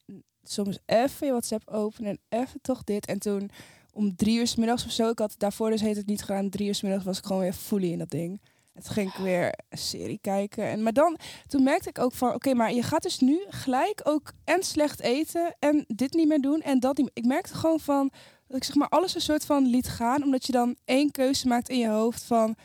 soms 0.42 0.78
even 0.86 1.26
je 1.26 1.32
WhatsApp 1.32 1.68
openen 1.68 2.10
en 2.10 2.40
even 2.40 2.60
toch 2.60 2.84
dit. 2.84 3.06
En 3.06 3.18
toen 3.18 3.50
om 3.92 4.16
drie 4.16 4.38
uur 4.38 4.46
's 4.46 4.54
middags 4.54 4.84
of 4.84 4.90
zo. 4.92 5.10
Ik 5.10 5.18
had 5.18 5.34
daarvoor 5.38 5.70
dus 5.70 5.80
heet 5.80 5.96
het 5.96 6.06
niet 6.06 6.22
gedaan. 6.22 6.50
Drie 6.50 6.66
uur 6.66 6.74
's 6.74 6.82
middags 6.82 7.04
was 7.04 7.18
ik 7.18 7.24
gewoon 7.24 7.42
weer 7.42 7.52
fully 7.52 7.92
in 7.92 7.98
dat 7.98 8.10
ding. 8.10 8.40
En 8.72 8.82
toen 8.82 8.92
ging 8.92 9.12
ik 9.12 9.16
weer 9.16 9.54
een 9.68 9.78
serie 9.78 10.18
kijken. 10.20 10.64
En, 10.64 10.82
maar 10.82 10.92
dan, 10.92 11.18
toen 11.46 11.62
merkte 11.62 11.88
ik 11.88 11.98
ook 11.98 12.12
van, 12.12 12.34
oké, 12.34 12.54
maar 12.54 12.72
je 12.72 12.82
gaat 12.82 13.02
dus 13.02 13.18
nu 13.18 13.44
gelijk 13.48 14.00
ook 14.04 14.32
en 14.44 14.62
slecht 14.62 15.00
eten 15.00 15.56
en 15.58 15.84
dit 15.86 16.12
niet 16.12 16.28
meer 16.28 16.40
doen 16.40 16.60
en 16.60 16.80
dat 16.80 16.96
niet. 16.96 17.10
Ik 17.12 17.24
merkte 17.24 17.54
gewoon 17.54 17.80
van, 17.80 18.10
dat 18.46 18.56
ik 18.56 18.64
zeg 18.64 18.74
maar 18.74 18.88
alles 18.88 19.14
een 19.14 19.20
soort 19.20 19.44
van 19.44 19.66
liet 19.66 19.88
gaan. 19.88 20.22
Omdat 20.22 20.46
je 20.46 20.52
dan 20.52 20.76
één 20.84 21.10
keuze 21.10 21.48
maakt 21.48 21.68
in 21.68 21.78
je 21.78 21.88
hoofd 21.88 22.22
van, 22.22 22.56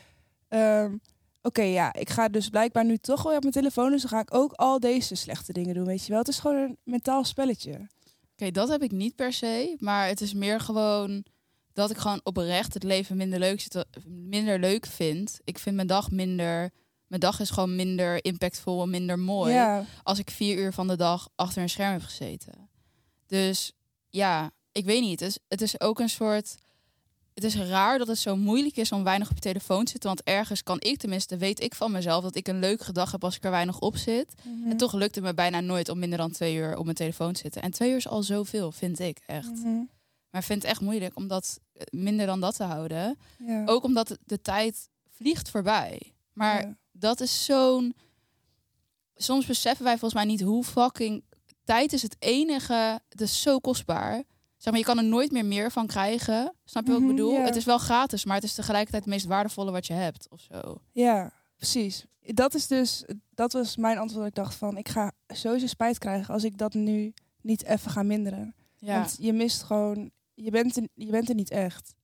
ehm, 0.48 0.96
oké, 1.42 1.62
ja, 1.62 1.92
ik 1.92 2.10
ga 2.10 2.28
dus 2.28 2.48
blijkbaar 2.48 2.84
nu 2.84 2.98
toch 2.98 3.22
wel 3.22 3.34
op 3.34 3.40
mijn 3.40 3.54
telefoon. 3.54 3.90
Dus 3.90 4.00
dan 4.00 4.10
ga 4.10 4.20
ik 4.20 4.34
ook 4.34 4.52
al 4.52 4.80
deze 4.80 5.14
slechte 5.14 5.52
dingen 5.52 5.74
doen, 5.74 5.84
weet 5.84 6.04
je 6.04 6.10
wel. 6.10 6.18
Het 6.18 6.28
is 6.28 6.38
gewoon 6.38 6.56
een 6.56 6.78
mentaal 6.84 7.24
spelletje. 7.24 7.88
Oké, 8.32 8.50
dat 8.50 8.68
heb 8.68 8.82
ik 8.82 8.90
niet 8.90 9.14
per 9.14 9.32
se, 9.32 9.76
maar 9.78 10.06
het 10.08 10.20
is 10.20 10.34
meer 10.34 10.60
gewoon 10.60 11.24
dat 11.72 11.90
ik 11.90 11.96
gewoon 11.96 12.20
oprecht 12.22 12.74
het 12.74 12.82
leven 12.82 13.16
minder 13.16 13.38
leuk, 13.38 13.60
zit, 13.60 13.84
minder 14.06 14.58
leuk 14.58 14.86
vind. 14.86 15.40
Ik 15.44 15.58
vind 15.58 15.76
mijn 15.76 15.86
dag 15.86 16.10
minder, 16.10 16.70
mijn 17.06 17.20
dag 17.20 17.40
is 17.40 17.50
gewoon 17.50 17.76
minder 17.76 18.24
impactvol 18.24 18.82
en 18.82 18.90
minder 18.90 19.18
mooi. 19.18 19.52
Ja, 19.52 19.84
als 20.02 20.18
ik 20.18 20.30
vier 20.30 20.56
uur 20.56 20.72
van 20.72 20.88
de 20.88 20.96
dag 20.96 21.28
achter 21.34 21.62
een 21.62 21.68
scherm 21.68 21.92
heb 21.92 22.02
gezeten. 22.02 22.68
Dus 23.26 23.72
ja, 24.08 24.50
ik 24.72 24.84
weet 24.84 25.00
niet. 25.00 25.20
Het 25.20 25.28
is, 25.28 25.38
het 25.48 25.60
is 25.62 25.80
ook 25.80 26.00
een 26.00 26.08
soort. 26.08 26.54
Het 27.34 27.44
is 27.44 27.56
raar 27.56 27.98
dat 27.98 28.06
het 28.06 28.18
zo 28.18 28.36
moeilijk 28.36 28.76
is 28.76 28.92
om 28.92 29.04
weinig 29.04 29.28
op 29.28 29.34
je 29.34 29.40
telefoon 29.40 29.84
te 29.84 29.90
zitten. 29.90 30.08
Want 30.08 30.22
ergens 30.22 30.62
kan 30.62 30.80
ik 30.80 30.98
tenminste, 30.98 31.36
weet 31.36 31.60
ik 31.60 31.74
van 31.74 31.90
mezelf, 31.92 32.22
dat 32.22 32.34
ik 32.36 32.48
een 32.48 32.58
leuke 32.58 32.92
dag 32.92 33.12
heb 33.12 33.24
als 33.24 33.36
ik 33.36 33.44
er 33.44 33.50
weinig 33.50 33.78
op 33.78 33.96
zit. 33.96 34.34
Mhm. 34.44 34.70
En 34.70 34.76
toch 34.76 34.92
lukt 34.92 35.14
het 35.14 35.24
me 35.24 35.34
bijna 35.34 35.60
nooit 35.60 35.88
om 35.88 35.98
minder 35.98 36.18
dan 36.18 36.30
twee 36.30 36.54
uur 36.56 36.76
op 36.76 36.84
mijn 36.84 36.96
telefoon 36.96 37.32
te 37.32 37.40
zitten. 37.40 37.62
En 37.62 37.70
twee 37.70 37.90
uur 37.90 37.96
is 37.96 38.08
al 38.08 38.22
zoveel, 38.22 38.72
vind 38.72 38.98
ik 38.98 39.18
echt. 39.26 39.50
Mhm. 39.50 39.74
Maar 40.30 40.40
ik 40.40 40.46
vind 40.46 40.62
het 40.62 40.70
echt 40.70 40.80
moeilijk 40.80 41.16
om 41.16 41.28
dat 41.28 41.60
eh, 41.72 41.82
minder 41.90 42.26
dan 42.26 42.40
dat 42.40 42.56
te 42.56 42.62
houden. 42.64 43.18
Ja. 43.46 43.64
Ook 43.66 43.84
omdat 43.84 44.08
de- 44.08 44.18
de 44.24 44.40
tijd 44.40 44.88
vliegt 45.10 45.50
voorbij. 45.50 46.00
Maar 46.32 46.60
Ja. 46.62 46.76
dat 46.92 47.20
is 47.20 47.44
zo'n. 47.44 47.94
Soms 49.16 49.46
beseffen 49.46 49.84
wij 49.84 49.92
volgens 49.98 50.14
mij 50.14 50.24
niet 50.30 50.40
hoe 50.40 50.64
fucking. 50.64 51.24
Tijd 51.64 51.92
is 51.92 52.02
het 52.02 52.16
enige. 52.18 53.00
Het 53.08 53.20
is 53.20 53.42
zo 53.42 53.58
kostbaar. 53.58 54.22
Zeg 54.60 54.72
maar, 54.72 54.78
je 54.82 54.88
kan 54.88 54.98
er 54.98 55.04
nooit 55.04 55.30
meer 55.32 55.44
meer 55.44 55.70
van 55.70 55.86
krijgen. 55.86 56.54
Snap 56.64 56.84
je 56.86 56.90
wat 56.92 57.00
ik 57.00 57.06
Mhm, 57.06 57.16
bedoel? 57.16 57.40
Het 57.40 57.56
is 57.56 57.64
wel 57.64 57.78
gratis, 57.78 58.24
maar 58.24 58.34
het 58.34 58.44
is 58.44 58.54
tegelijkertijd 58.54 59.04
het 59.04 59.12
meest 59.12 59.26
waardevolle 59.26 59.70
wat 59.70 59.86
je 59.86 59.92
hebt. 59.92 60.26
Of 60.30 60.40
zo. 60.40 60.80
Ja, 60.92 61.32
precies. 61.56 62.04
Dat 62.20 62.54
is 62.54 62.66
dus, 62.66 63.04
dat 63.34 63.52
was 63.52 63.76
mijn 63.76 63.98
antwoord. 63.98 64.26
Ik 64.26 64.34
dacht 64.34 64.54
van, 64.54 64.76
ik 64.76 64.88
ga 64.88 65.12
sowieso 65.28 65.66
spijt 65.66 65.98
krijgen 65.98 66.34
als 66.34 66.44
ik 66.44 66.58
dat 66.58 66.74
nu 66.74 67.14
niet 67.40 67.64
even 67.64 67.90
ga 67.90 68.02
minderen. 68.02 68.54
Ja. 68.78 68.94
Want 68.94 69.16
je 69.20 69.32
mist 69.32 69.62
gewoon, 69.62 70.10
je 70.34 70.50
bent, 70.50 70.76
er, 70.76 70.88
je 70.94 71.10
bent 71.10 71.28
er 71.28 71.34
niet 71.34 71.50
echt. 71.50 71.94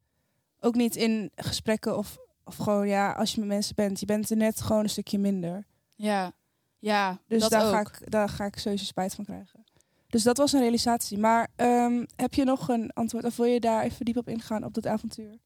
Ook 0.60 0.74
niet 0.74 0.96
in 0.96 1.30
gesprekken 1.34 1.98
of, 1.98 2.16
of 2.44 2.56
gewoon, 2.56 2.88
ja, 2.88 3.12
als 3.12 3.32
je 3.34 3.40
met 3.40 3.48
mensen 3.48 3.74
bent. 3.74 4.00
Je 4.00 4.06
bent 4.06 4.30
er 4.30 4.36
net 4.36 4.60
gewoon 4.60 4.82
een 4.82 4.90
stukje 4.90 5.18
minder. 5.18 5.66
ja. 5.96 6.32
Ja, 6.78 7.18
Dus 7.28 7.48
daar, 7.48 7.64
ook. 7.66 7.72
ga 7.72 7.80
ik, 7.80 8.10
daar 8.10 8.28
ga 8.28 8.44
ik 8.44 8.58
sowieso 8.58 8.84
spijt 8.84 9.14
van 9.14 9.24
krijgen. 9.24 9.64
Dus 10.08 10.22
dat 10.22 10.36
was 10.36 10.52
een 10.52 10.60
realisatie. 10.60 11.18
Maar 11.18 11.48
ehm, 11.56 12.04
heb 12.16 12.34
je 12.34 12.44
nog 12.44 12.68
een 12.68 12.90
antwoord? 12.92 13.24
Of 13.24 13.36
wil 13.36 13.46
je 13.46 13.60
daar 13.60 13.82
even 13.82 14.04
diep 14.04 14.16
op 14.16 14.28
ingaan 14.28 14.64
op 14.64 14.74
dat 14.74 14.86
avontuur? 14.86 15.38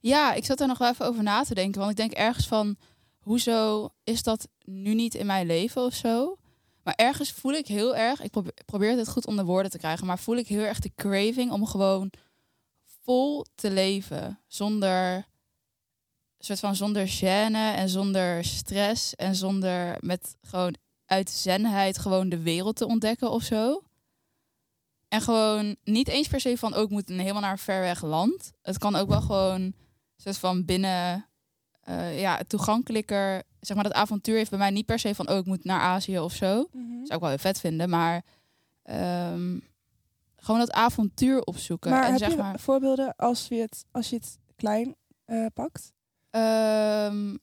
Ja, 0.00 0.32
ik 0.32 0.44
zat 0.44 0.60
er 0.60 0.66
nog 0.66 0.78
wel 0.78 0.90
even 0.90 1.06
over 1.06 1.22
na 1.22 1.42
te 1.42 1.54
denken. 1.54 1.78
Want 1.78 1.90
ik 1.90 1.96
denk 1.96 2.12
ergens 2.12 2.46
van, 2.46 2.76
hoezo 3.18 3.88
is 4.04 4.22
dat 4.22 4.48
nu 4.64 4.94
niet 4.94 5.14
in 5.14 5.26
mijn 5.26 5.46
leven 5.46 5.82
of 5.82 5.94
zo? 5.94 6.36
Maar 6.82 6.94
ergens 6.94 7.32
voel 7.32 7.52
ik 7.52 7.66
heel 7.66 7.96
erg, 7.96 8.20
ik 8.20 8.30
probeer, 8.64 8.96
het 8.96 9.08
goed 9.08 9.26
onder 9.26 9.44
woorden 9.44 9.70
te 9.70 9.78
krijgen, 9.78 10.06
maar 10.06 10.18
voel 10.18 10.36
ik 10.36 10.48
heel 10.48 10.62
erg 10.62 10.78
de 10.78 10.92
craving 10.94 11.50
om 11.50 11.66
gewoon 11.66 12.12
vol 13.02 13.46
te 13.54 13.70
leven. 13.70 14.40
Zonder, 14.46 15.26
soort 16.38 16.60
van 16.60 16.76
zonder 16.76 17.08
gêne 17.08 17.76
en 17.76 17.88
zonder 17.88 18.44
stress 18.44 19.14
en 19.14 19.34
zonder 19.34 19.96
met 20.00 20.36
gewoon 20.40 20.74
uit 21.06 21.30
zenheid 21.30 21.98
gewoon 21.98 22.28
de 22.28 22.42
wereld 22.42 22.76
te 22.76 22.86
ontdekken 22.86 23.30
of 23.30 23.42
zo. 23.42 23.82
En 25.08 25.20
gewoon 25.20 25.76
niet 25.84 26.08
eens 26.08 26.28
per 26.28 26.40
se 26.40 26.58
van 26.58 26.74
ook 26.74 26.90
moet 26.90 27.10
een 27.10 27.18
helemaal 27.18 27.42
naar 27.42 27.50
een 27.50 27.58
ver 27.58 27.80
weg 27.80 28.02
land. 28.02 28.52
Het 28.62 28.78
kan 28.78 28.96
ook 28.96 29.08
wel 29.08 29.20
gewoon 29.20 29.74
soort 30.16 30.38
van 30.38 30.64
binnen 30.64 31.28
eh, 31.80 32.20
ja, 32.20 32.40
toegankelijker. 32.46 33.42
Zeg 33.60 33.76
maar, 33.76 33.84
dat 33.84 33.92
avontuur 33.92 34.36
heeft 34.36 34.50
bij 34.50 34.58
mij 34.58 34.70
niet 34.70 34.86
per 34.86 34.98
se 34.98 35.14
van 35.14 35.28
oh, 35.30 35.36
ik 35.36 35.44
moet 35.44 35.64
naar 35.64 35.80
Azië 35.80 36.18
of 36.18 36.32
zo. 36.32 36.68
Zou 37.02 37.14
ik 37.14 37.20
wel 37.20 37.28
heel 37.28 37.38
vet 37.38 37.60
vinden, 37.60 37.88
maar 37.88 38.22
ehm, 38.82 39.58
gewoon 40.36 40.60
dat 40.60 40.72
avontuur 40.72 41.42
opzoeken. 41.42 41.90
Maar 41.90 42.04
en 42.04 42.10
heb 42.10 42.18
zeg 42.18 42.30
je 42.30 42.36
maar, 42.36 42.60
voorbeelden 42.60 43.16
als 43.16 43.48
je 43.48 43.54
het, 43.54 43.84
als 43.90 44.10
je 44.10 44.16
het 44.16 44.38
klein 44.56 44.96
eh, 45.24 45.46
pakt? 45.54 45.92
ehm, 46.30 47.36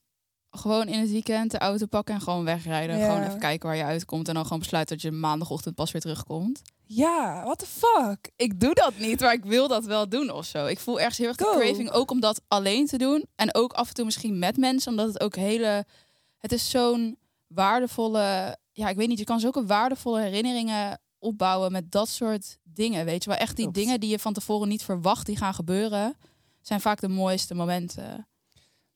gewoon 0.51 0.87
in 0.87 0.99
het 0.99 1.11
weekend 1.11 1.51
de 1.51 1.57
auto 1.57 1.85
pakken 1.85 2.15
en 2.15 2.21
gewoon 2.21 2.43
wegrijden. 2.43 2.97
Ja. 2.97 3.05
Gewoon 3.05 3.27
even 3.27 3.39
kijken 3.39 3.67
waar 3.67 3.77
je 3.77 3.83
uitkomt 3.83 4.27
en 4.27 4.33
dan 4.33 4.43
gewoon 4.43 4.59
besluiten 4.59 4.95
dat 4.95 5.05
je 5.05 5.11
maandagochtend 5.11 5.75
pas 5.75 5.91
weer 5.91 6.01
terugkomt. 6.01 6.61
Ja, 6.83 7.43
what 7.43 7.59
the 7.59 7.65
fuck? 7.65 8.31
ik 8.35 8.59
doe 8.59 8.73
dat 8.73 8.97
niet, 8.97 9.19
maar 9.19 9.33
ik 9.33 9.45
wil 9.45 9.67
dat 9.67 9.85
wel 9.85 10.09
doen 10.09 10.29
of 10.29 10.45
zo. 10.45 10.65
Ik 10.65 10.79
voel 10.79 10.99
ergens 10.99 11.17
heel 11.17 11.27
erg 11.27 11.37
de 11.37 11.43
Go. 11.43 11.59
craving 11.59 11.91
ook 11.91 12.11
om 12.11 12.19
dat 12.19 12.41
alleen 12.47 12.85
te 12.85 12.97
doen. 12.97 13.25
En 13.35 13.55
ook 13.55 13.73
af 13.73 13.87
en 13.87 13.93
toe 13.93 14.05
misschien 14.05 14.39
met 14.39 14.57
mensen, 14.57 14.91
omdat 14.91 15.07
het 15.07 15.21
ook 15.21 15.35
hele... 15.35 15.85
Het 16.37 16.51
is 16.51 16.69
zo'n 16.69 17.17
waardevolle... 17.47 18.57
Ja, 18.71 18.89
ik 18.89 18.95
weet 18.95 19.07
niet, 19.07 19.19
je 19.19 19.23
kan 19.23 19.39
zulke 19.39 19.65
waardevolle 19.65 20.21
herinneringen 20.21 20.99
opbouwen 21.19 21.71
met 21.71 21.91
dat 21.91 22.09
soort 22.09 22.57
dingen, 22.63 23.05
weet 23.05 23.23
je 23.23 23.29
wel. 23.29 23.39
Echt 23.39 23.55
die 23.55 23.71
dingen 23.71 23.99
die 23.99 24.09
je 24.09 24.19
van 24.19 24.33
tevoren 24.33 24.67
niet 24.67 24.83
verwacht 24.83 25.25
die 25.25 25.37
gaan 25.37 25.53
gebeuren, 25.53 26.17
zijn 26.61 26.81
vaak 26.81 27.01
de 27.01 27.07
mooiste 27.07 27.53
momenten. 27.53 28.27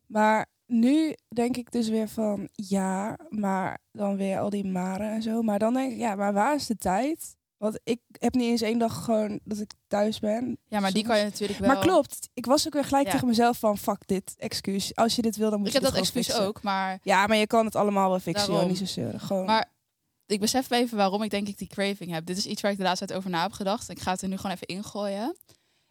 Maar 0.05 0.45
nu 0.65 1.15
denk 1.27 1.57
ik 1.57 1.71
dus 1.71 1.87
weer 1.89 2.07
van 2.09 2.49
ja, 2.51 3.17
maar 3.29 3.77
dan 3.91 4.15
weer 4.17 4.39
al 4.39 4.49
die 4.49 4.65
maren 4.65 5.11
en 5.11 5.21
zo. 5.21 5.41
Maar 5.41 5.59
dan 5.59 5.73
denk 5.73 5.91
ik, 5.91 5.97
ja, 5.97 6.15
maar 6.15 6.33
waar 6.33 6.55
is 6.55 6.65
de 6.65 6.75
tijd? 6.77 7.35
Want 7.57 7.79
ik 7.83 7.99
heb 8.11 8.33
niet 8.33 8.49
eens 8.49 8.61
één 8.61 8.77
dag 8.79 9.03
gewoon 9.03 9.39
dat 9.43 9.59
ik 9.59 9.71
thuis 9.87 10.19
ben. 10.19 10.57
Ja, 10.67 10.79
maar 10.79 10.91
die 10.91 11.03
kan 11.03 11.17
je 11.17 11.23
natuurlijk 11.23 11.59
wel... 11.59 11.69
Maar 11.69 11.79
klopt, 11.79 12.29
ik 12.33 12.45
was 12.45 12.67
ook 12.67 12.73
weer 12.73 12.83
gelijk 12.83 13.05
Ja. 13.05 13.11
tegen 13.11 13.27
mezelf 13.27 13.57
van 13.59 13.77
fuck 13.77 14.07
dit 14.07 14.33
excuus. 14.37 14.95
Als 14.95 15.15
je 15.15 15.21
dit 15.21 15.35
wil, 15.35 15.49
dan 15.49 15.59
moet 15.59 15.67
Ik 15.67 15.73
je 15.73 15.79
heb 15.79 15.89
dat 15.89 15.99
excuus 15.99 16.25
fixen. 16.25 16.45
ook, 16.45 16.61
maar... 16.63 16.99
Ja, 17.01 17.27
maar 17.27 17.37
je 17.37 17.47
kan 17.47 17.65
het 17.65 17.75
allemaal 17.75 18.09
wel 18.09 18.19
fixen, 18.19 18.53
joh, 18.53 18.65
niet 18.65 18.77
zo 18.77 18.85
zeuren. 18.85 19.19
Gewoon. 19.19 19.45
Maar 19.45 19.71
ik 20.25 20.39
besef 20.39 20.71
even 20.71 20.97
waarom 20.97 21.23
ik 21.23 21.29
denk 21.29 21.47
ik 21.47 21.57
die 21.57 21.67
craving 21.67 22.11
heb. 22.11 22.25
Dit 22.25 22.37
is 22.37 22.45
iets 22.45 22.61
waar 22.61 22.71
ik 22.71 22.77
de 22.77 22.83
laatste 22.83 23.05
tijd 23.05 23.19
over 23.19 23.29
na 23.31 23.41
heb 23.41 23.51
gedacht. 23.51 23.89
Ik 23.89 23.99
ga 23.99 24.11
het 24.11 24.21
er 24.21 24.27
nu 24.27 24.35
gewoon 24.37 24.51
even 24.51 24.67
ingooien. 24.67 25.35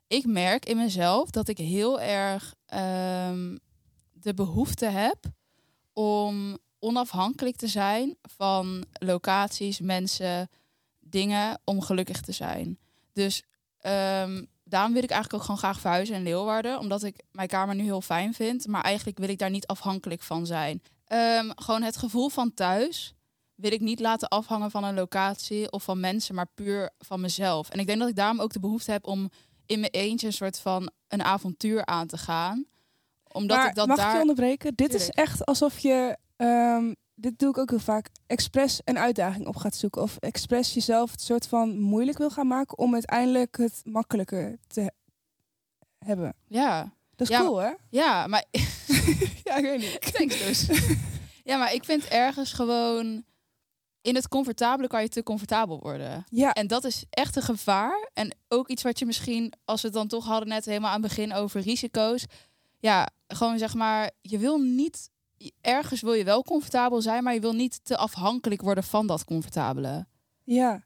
Ik 0.07 0.27
merk 0.27 0.67
in 0.67 0.77
mezelf 0.77 1.31
dat 1.31 1.49
ik 1.49 1.59
heel 1.59 2.01
erg 2.01 2.55
ehm, 2.67 3.57
de 4.25 4.35
behoefte 4.35 4.87
heb 4.87 5.19
om 5.93 6.59
onafhankelijk 6.79 7.57
te 7.57 7.67
zijn 7.67 8.17
van 8.23 8.85
locaties, 8.93 9.81
mensen, 9.81 10.51
dingen 11.01 11.61
om 11.65 11.81
gelukkig 11.81 12.21
te 12.21 12.33
zijn. 12.33 12.79
Dus 13.13 13.43
ehm, 13.81 14.45
daarom 14.65 14.93
wil 14.93 15.03
ik 15.03 15.11
eigenlijk 15.11 15.35
ook 15.35 15.41
gewoon 15.41 15.59
graag 15.59 15.81
verhuizen 15.81 16.17
in 16.17 16.23
Leeuwarden, 16.23 16.79
omdat 16.79 17.03
ik 17.03 17.23
mijn 17.33 17.49
kamer 17.49 17.75
nu 17.75 17.83
heel 17.83 18.01
fijn 18.01 18.35
vind, 18.35 18.67
maar 18.67 18.83
eigenlijk 18.83 19.19
wil 19.19 19.29
ik 19.29 19.39
daar 19.39 19.51
niet 19.51 19.67
afhankelijk 19.67 20.23
van 20.23 20.47
zijn. 20.47 20.83
Ehm, 21.05 21.51
gewoon 21.55 21.83
het 21.83 21.97
gevoel 21.97 22.29
van 22.29 22.55
thuis 22.55 23.15
wil 23.55 23.73
ik 23.73 23.81
niet 23.81 24.01
laten 24.01 24.29
afhangen 24.29 24.71
van 24.71 24.85
een 24.85 24.95
locatie 24.95 25.73
of 25.73 25.83
van 25.83 26.01
mensen, 26.01 26.35
maar 26.35 26.49
puur 26.55 26.91
van 26.99 27.21
mezelf. 27.21 27.69
En 27.69 27.79
ik 27.79 27.87
denk 27.87 27.99
dat 27.99 28.09
ik 28.09 28.17
daarom 28.17 28.41
ook 28.41 28.53
de 28.53 28.61
behoefte 28.61 28.91
heb 28.91 29.07
om 29.07 29.31
in 29.67 29.81
mijn 29.81 29.93
eentje 29.93 30.27
een 30.27 30.33
soort 30.33 30.59
van 30.59 30.91
een 31.09 31.23
avontuur 31.23 31.85
aan 31.87 32.07
te 32.07 32.19
gaan. 32.19 32.67
Omdat 33.35 33.57
maar 33.57 33.69
ik 33.69 33.75
dat 33.75 33.87
mag 33.87 33.97
daar. 33.97 34.07
ik 34.09 34.15
je 34.15 34.21
onderbreken? 34.21 34.75
Dit 34.75 34.95
is 34.95 35.09
echt 35.11 35.45
alsof 35.47 35.79
je, 35.79 36.17
ehm, 36.37 36.93
dit 37.15 37.39
doe 37.39 37.51
ik 37.51 37.59
ook 37.59 37.71
heel 37.71 37.79
vaak, 37.79 38.09
expres 38.27 38.81
een 38.85 38.99
uitdaging 38.99 39.47
op 39.47 39.57
gaat 39.57 39.77
zoeken. 39.77 40.03
Of 40.03 40.17
expres 40.17 40.75
jezelf 40.75 41.11
het 41.11 41.21
soort 41.21 41.47
van 41.47 41.79
moeilijk 41.79 42.19
wil 42.19 42.31
gaan 42.31 42.47
maken 42.47 42.79
om 42.79 42.93
uiteindelijk 42.93 43.57
het 43.57 43.81
makkelijker 43.85 44.59
te 44.67 44.81
he- 44.81 44.89
hebben. 45.99 46.35
Ja, 46.47 46.93
Dat 47.17 47.29
is 47.31 47.37
Ja, 47.37 47.41
cool, 47.43 47.57
hè? 47.57 47.71
ja, 47.91 48.27
maar 48.27 48.45
Ja, 49.45 49.57
ik 49.57 49.63
weet 49.63 49.79
niet. 49.81 50.13
Thanks 50.15 50.39
dus. 50.39 50.69
ja, 51.51 51.57
maar 51.59 51.75
ik 51.75 51.85
vind 51.85 52.05
ergens 52.05 52.53
gewoon... 52.53 53.25
In 54.01 54.15
het 54.15 54.29
comfortabele 54.29 54.89
kan 54.89 55.03
je 55.03 55.09
te 55.09 55.23
comfortabel 55.23 55.79
worden. 55.81 56.25
Ja, 56.31 56.53
En 56.53 56.67
dat 56.67 56.85
is 56.85 57.05
echt 57.11 57.37
een 57.37 57.43
gevaar. 57.43 58.09
En 58.13 58.37
ook 58.49 58.69
iets 58.69 58.83
wat 58.83 58.99
je 58.99 59.07
misschien, 59.07 59.53
als 59.65 59.81
we 59.81 59.87
het 59.87 59.97
dan 59.97 60.09
toch 60.09 60.25
hadden 60.25 60.49
net 60.49 60.65
helemaal 60.65 60.91
aan 60.91 61.03
het 61.03 61.09
begin 61.15 61.33
over 61.33 61.61
risico's. 61.61 62.25
Ja, 62.79 63.09
gewoon 63.35 63.59
zeg 63.59 63.75
maar, 63.75 64.11
je 64.21 64.39
wil 64.39 64.59
niet... 64.59 65.13
Ergens 65.61 66.01
wil 66.01 66.13
je 66.13 66.25
wel 66.25 66.43
comfortabel 66.43 67.03
zijn, 67.03 67.23
maar 67.23 67.35
je 67.35 67.41
wil 67.41 67.53
niet 67.53 67.85
te 67.85 67.97
afhankelijk 67.97 68.63
worden 68.63 68.85
van 68.85 69.07
dat 69.07 69.25
comfortabele. 69.25 70.07
ja. 70.45 70.85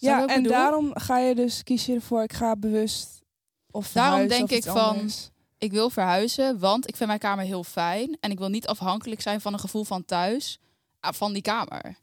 Ja, 0.00 0.26
en 0.26 0.42
bedoel? 0.42 0.58
daarom 0.58 0.90
ga 0.94 1.18
je 1.18 1.34
dus 1.34 1.62
kies 1.62 1.86
je 1.86 1.94
ervoor, 1.94 2.22
ik 2.22 2.32
ga 2.32 2.56
bewust 2.56 3.22
of 3.70 3.92
Daarom 3.92 4.28
denk 4.28 4.42
of 4.42 4.50
ik 4.50 4.64
van-. 4.64 5.10
Ik 5.58 5.72
wil 5.72 5.90
verhuizen, 5.90 6.58
want 6.58 6.88
ik 6.88 6.96
vind 6.96 7.08
mijn 7.08 7.20
kamer 7.20 7.44
heel 7.44 7.64
fijn. 7.64 8.16
En 8.20 8.30
ik 8.30 8.38
wil 8.38 8.48
niet 8.48 8.66
afhankelijk 8.66 9.20
zijn 9.20 9.40
van 9.40 9.52
een 9.52 9.58
gevoel 9.58 9.84
van 9.84 10.04
thuis, 10.04 10.58
ah, 11.00 11.12
van 11.12 11.32
die 11.32 11.42
kamer. 11.42 11.98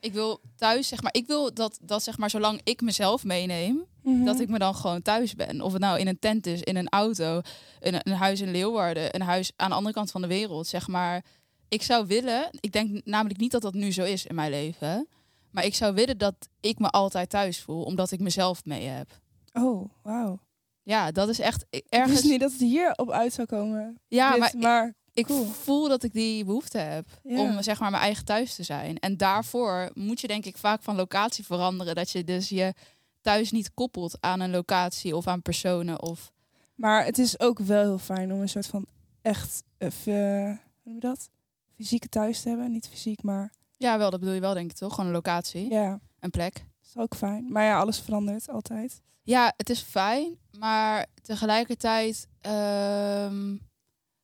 Ik 0.00 0.12
wil 0.12 0.40
thuis, 0.56 0.88
zeg 0.88 1.02
maar, 1.02 1.14
ik 1.14 1.26
wil 1.26 1.54
dat, 1.54 1.78
dat 1.82 2.02
zeg 2.02 2.18
maar, 2.18 2.30
zolang 2.30 2.60
ik 2.64 2.80
mezelf 2.80 3.24
meeneem, 3.24 3.84
Mhm. 4.02 4.24
dat 4.24 4.40
ik 4.40 4.48
me 4.48 4.58
dan 4.58 4.74
gewoon 4.74 5.02
thuis 5.02 5.34
ben. 5.34 5.60
Of 5.60 5.72
het 5.72 5.80
nou 5.80 5.98
in 5.98 6.06
een 6.06 6.18
tent 6.18 6.46
is, 6.46 6.62
in 6.62 6.76
een 6.76 6.88
auto, 6.88 7.40
in 7.80 7.94
een, 7.94 8.00
een 8.02 8.12
huis 8.16 8.40
in 8.40 8.50
Leeuwarden, 8.50 9.14
een 9.14 9.22
huis 9.22 9.52
aan 9.56 9.68
de 9.68 9.74
andere 9.76 9.94
kant 9.94 10.10
van 10.10 10.20
de 10.20 10.26
wereld, 10.26 10.66
zeg 10.66 10.88
maar. 10.88 11.24
Ik 11.68 11.82
zou 11.82 12.06
willen, 12.06 12.48
ik 12.60 12.72
denk 12.72 13.04
namelijk 13.04 13.40
niet 13.40 13.50
dat 13.50 13.62
dat 13.62 13.74
nu 13.74 13.92
zo 13.92 14.04
is 14.04 14.26
in 14.26 14.34
mijn 14.34 14.50
leven, 14.50 15.08
maar 15.50 15.64
ik 15.64 15.74
zou 15.74 15.94
willen 15.94 16.18
dat 16.18 16.34
ik 16.60 16.78
me 16.78 16.88
altijd 16.90 17.30
thuis 17.30 17.60
voel, 17.60 17.82
omdat 17.82 18.10
ik 18.10 18.20
mezelf 18.20 18.64
mee 18.64 18.86
heb. 18.86 19.20
Oh, 19.52 19.90
wauw. 20.02 20.38
Ja, 20.82 21.10
dat 21.10 21.28
is 21.28 21.38
echt 21.38 21.64
Ik 21.70 21.84
ergens. 21.88 22.12
wist 22.12 22.24
niet 22.24 22.40
dat 22.40 22.50
het 22.52 22.60
hier 22.60 22.92
op 22.96 23.10
uit 23.10 23.32
zou 23.32 23.46
komen. 23.46 23.98
ja, 24.08 24.30
Dit, 24.30 24.38
maar 24.40 24.52
maar 24.56 24.94
ik 25.18 25.26
cool. 25.26 25.44
voel 25.44 25.88
dat 25.88 26.02
ik 26.02 26.12
die 26.12 26.44
behoefte 26.44 26.78
heb 26.78 27.06
Ja. 27.22 27.40
om 27.40 27.62
zeg 27.62 27.80
maar 27.80 27.90
mijn 27.90 28.02
eigen 28.02 28.24
thuis 28.24 28.54
te 28.54 28.62
zijn. 28.62 28.98
En 28.98 29.16
daarvoor 29.16 29.90
moet 29.94 30.20
je 30.20 30.26
denk 30.26 30.44
ik 30.44 30.56
vaak 30.56 30.82
van 30.82 30.96
locatie 30.96 31.44
veranderen, 31.44 31.94
dat 31.94 32.10
je 32.10 32.24
dus 32.24 32.48
je 32.48 32.74
thuis 33.20 33.50
niet 33.50 33.74
koppelt 33.74 34.16
aan 34.20 34.40
een 34.40 34.50
locatie 34.50 35.16
of 35.16 35.26
aan 35.26 35.42
personen 35.42 36.02
of 36.02 36.32
Maar 36.74 37.04
het 37.04 37.18
is 37.18 37.40
ook 37.40 37.58
wel 37.58 37.82
heel 37.82 37.98
fijn 37.98 38.32
om 38.32 38.40
een 38.40 38.48
soort 38.48 38.66
van 38.66 38.86
echt, 39.22 39.62
uh, 39.78 39.88
hoe 40.04 40.58
noem 40.84 40.94
je 40.94 41.00
dat? 41.00 41.30
Fysieke 41.76 42.08
thuis 42.08 42.40
te 42.42 42.48
hebben. 42.48 42.70
Niet 42.70 42.88
fysiek, 42.88 43.22
maar 43.22 43.52
Ja, 43.76 43.98
wel, 43.98 44.10
dat 44.10 44.20
bedoel 44.20 44.34
je 44.34 44.40
wel, 44.40 44.54
denk 44.54 44.70
ik 44.70 44.76
toch? 44.76 44.90
Gewoon 44.94 45.06
een 45.06 45.16
locatie, 45.16 45.70
ja, 45.70 46.00
een 46.20 46.30
plek. 46.30 46.52
dat 46.54 46.88
is 46.88 46.96
ook 46.96 47.14
fijn. 47.16 47.52
Maar 47.52 47.64
ja, 47.64 47.78
alles 47.78 47.98
verandert 48.00 48.48
altijd. 48.48 49.00
Ja, 49.22 49.52
het 49.56 49.70
is 49.70 49.80
fijn, 49.80 50.38
maar 50.58 51.06
tegelijkertijd... 51.22 52.26
ehm, 52.40 53.56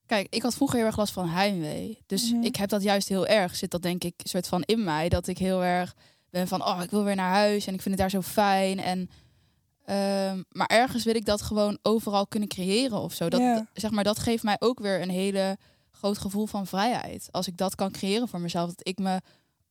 kijk, 0.06 0.26
ik 0.30 0.42
had 0.42 0.54
vroeger 0.54 0.76
heel 0.78 0.86
erg 0.86 0.96
last 0.96 1.12
van 1.12 1.28
heimwee. 1.28 1.98
Dus 2.06 2.32
Mhm. 2.32 2.42
ik 2.42 2.56
heb 2.56 2.68
dat 2.68 2.82
juist 2.82 3.08
heel 3.08 3.26
erg. 3.26 3.56
Zit 3.56 3.70
dat 3.70 3.82
denk 3.82 4.04
ik 4.04 4.14
soort 4.22 4.48
van 4.48 4.62
in 4.62 4.84
mij. 4.84 5.08
Dat 5.08 5.26
ik 5.26 5.38
heel 5.38 5.64
erg 5.64 5.94
ben 6.30 6.48
van, 6.48 6.64
oh, 6.64 6.80
ik 6.82 6.90
wil 6.90 7.04
weer 7.04 7.14
naar 7.16 7.32
huis. 7.32 7.66
En 7.66 7.74
ik 7.74 7.82
vind 7.82 7.98
het 7.98 8.10
daar 8.10 8.22
zo 8.22 8.28
fijn. 8.28 8.80
En, 8.80 9.10
ehm, 9.84 10.42
maar 10.48 10.66
ergens 10.66 11.04
wil 11.04 11.14
ik 11.14 11.24
dat 11.24 11.42
gewoon 11.42 11.78
overal 11.82 12.26
kunnen 12.26 12.48
creëren 12.48 12.98
of 13.00 13.12
zo. 13.12 13.28
Dat, 13.28 13.64
zeg 13.72 13.90
maar, 13.90 14.04
dat 14.04 14.18
geeft 14.18 14.42
mij 14.42 14.56
ook 14.58 14.78
weer 14.78 15.02
een 15.02 15.10
hele 15.10 15.56
groot 15.90 16.18
gevoel 16.18 16.46
van 16.46 16.66
vrijheid. 16.66 17.28
Als 17.30 17.46
ik 17.46 17.56
dat 17.56 17.74
kan 17.74 17.90
creëren 17.90 18.28
voor 18.28 18.40
mezelf. 18.40 18.68
Dat 18.68 18.86
ik 18.88 18.98
me 18.98 19.20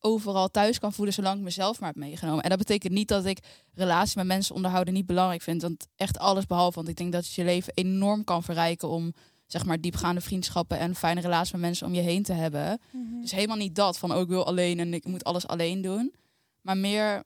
overal 0.00 0.48
thuis 0.48 0.78
kan 0.78 0.92
voelen 0.92 1.14
zolang 1.14 1.36
ik 1.36 1.42
mezelf 1.42 1.80
maar 1.80 1.88
heb 1.88 1.98
meegenomen. 1.98 2.42
En 2.42 2.48
dat 2.48 2.58
betekent 2.58 2.92
niet 2.92 3.08
dat 3.08 3.24
ik 3.24 3.38
relatie 3.74 4.16
met 4.16 4.26
mensen 4.26 4.54
onderhouden 4.54 4.94
niet 4.94 5.06
belangrijk 5.06 5.42
vind. 5.42 5.62
Want 5.62 5.86
echt 5.96 6.18
alles 6.18 6.46
behalve. 6.46 6.74
Want 6.74 6.88
ik 6.88 6.96
denk 6.96 7.12
dat 7.12 7.24
het 7.24 7.32
je 7.34 7.44
leven 7.44 7.72
enorm 7.74 8.24
kan 8.24 8.42
verrijken 8.42 8.88
om 8.88 9.12
zeg 9.46 9.64
maar 9.64 9.80
diepgaande 9.80 10.20
vriendschappen 10.20 10.78
en 10.78 10.94
fijne 10.94 11.20
relaties 11.20 11.52
met 11.52 11.60
mensen 11.60 11.86
om 11.86 11.94
je 11.94 12.00
heen 12.00 12.22
te 12.22 12.32
hebben. 12.32 12.80
Dus 13.20 13.30
helemaal 13.32 13.56
niet 13.56 13.74
dat 13.74 13.98
van 13.98 14.12
oh 14.14 14.20
ik 14.20 14.28
wil 14.28 14.46
alleen 14.46 14.78
en 14.78 14.94
ik 14.94 15.04
moet 15.06 15.24
alles 15.24 15.46
alleen 15.46 15.80
doen. 15.82 16.14
Maar 16.60 16.76
meer 16.76 17.24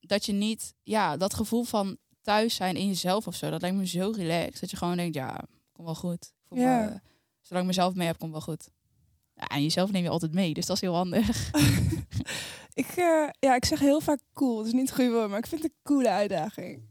dat 0.00 0.26
je 0.26 0.32
niet, 0.32 0.74
ja, 0.82 1.16
dat 1.16 1.34
gevoel 1.34 1.62
van 1.64 1.96
thuis 2.22 2.54
zijn 2.54 2.76
in 2.76 2.86
jezelf 2.86 3.26
of 3.26 3.34
zo. 3.34 3.50
Dat 3.50 3.60
lijkt 3.60 3.76
me 3.76 3.86
zo 3.86 4.12
relaxed. 4.16 4.60
Dat 4.60 4.70
je 4.70 4.76
gewoon 4.76 4.96
denkt, 4.96 5.14
ja, 5.14 5.40
kom 5.72 5.84
wel 5.84 5.94
goed. 5.94 6.32
Voel 6.48 6.58
Ja. 6.58 6.80
me- 6.84 7.00
zolang 7.40 7.64
ik 7.66 7.76
mezelf 7.76 7.94
mee 7.94 8.06
heb, 8.06 8.18
komt 8.18 8.32
wel 8.32 8.40
goed. 8.40 8.68
Ja, 9.34 9.46
en 9.46 9.62
jezelf 9.62 9.90
neem 9.92 10.02
je 10.02 10.08
altijd 10.08 10.32
mee, 10.34 10.54
dus 10.54 10.66
dat 10.66 10.76
is 10.76 10.82
heel 10.82 10.94
handig. 10.94 11.50
Ik, 12.74 12.86
eh, 12.86 13.28
ja, 13.38 13.54
ik 13.54 13.64
zeg 13.64 13.78
heel 13.78 14.00
vaak 14.00 14.20
cool. 14.34 14.58
Het 14.58 14.66
is 14.66 14.72
niet 14.72 14.96
woord, 14.96 15.28
maar 15.30 15.38
ik 15.38 15.46
vind 15.46 15.62
het 15.62 15.70
een 15.70 15.78
coole 15.82 16.08
uitdaging. 16.08 16.82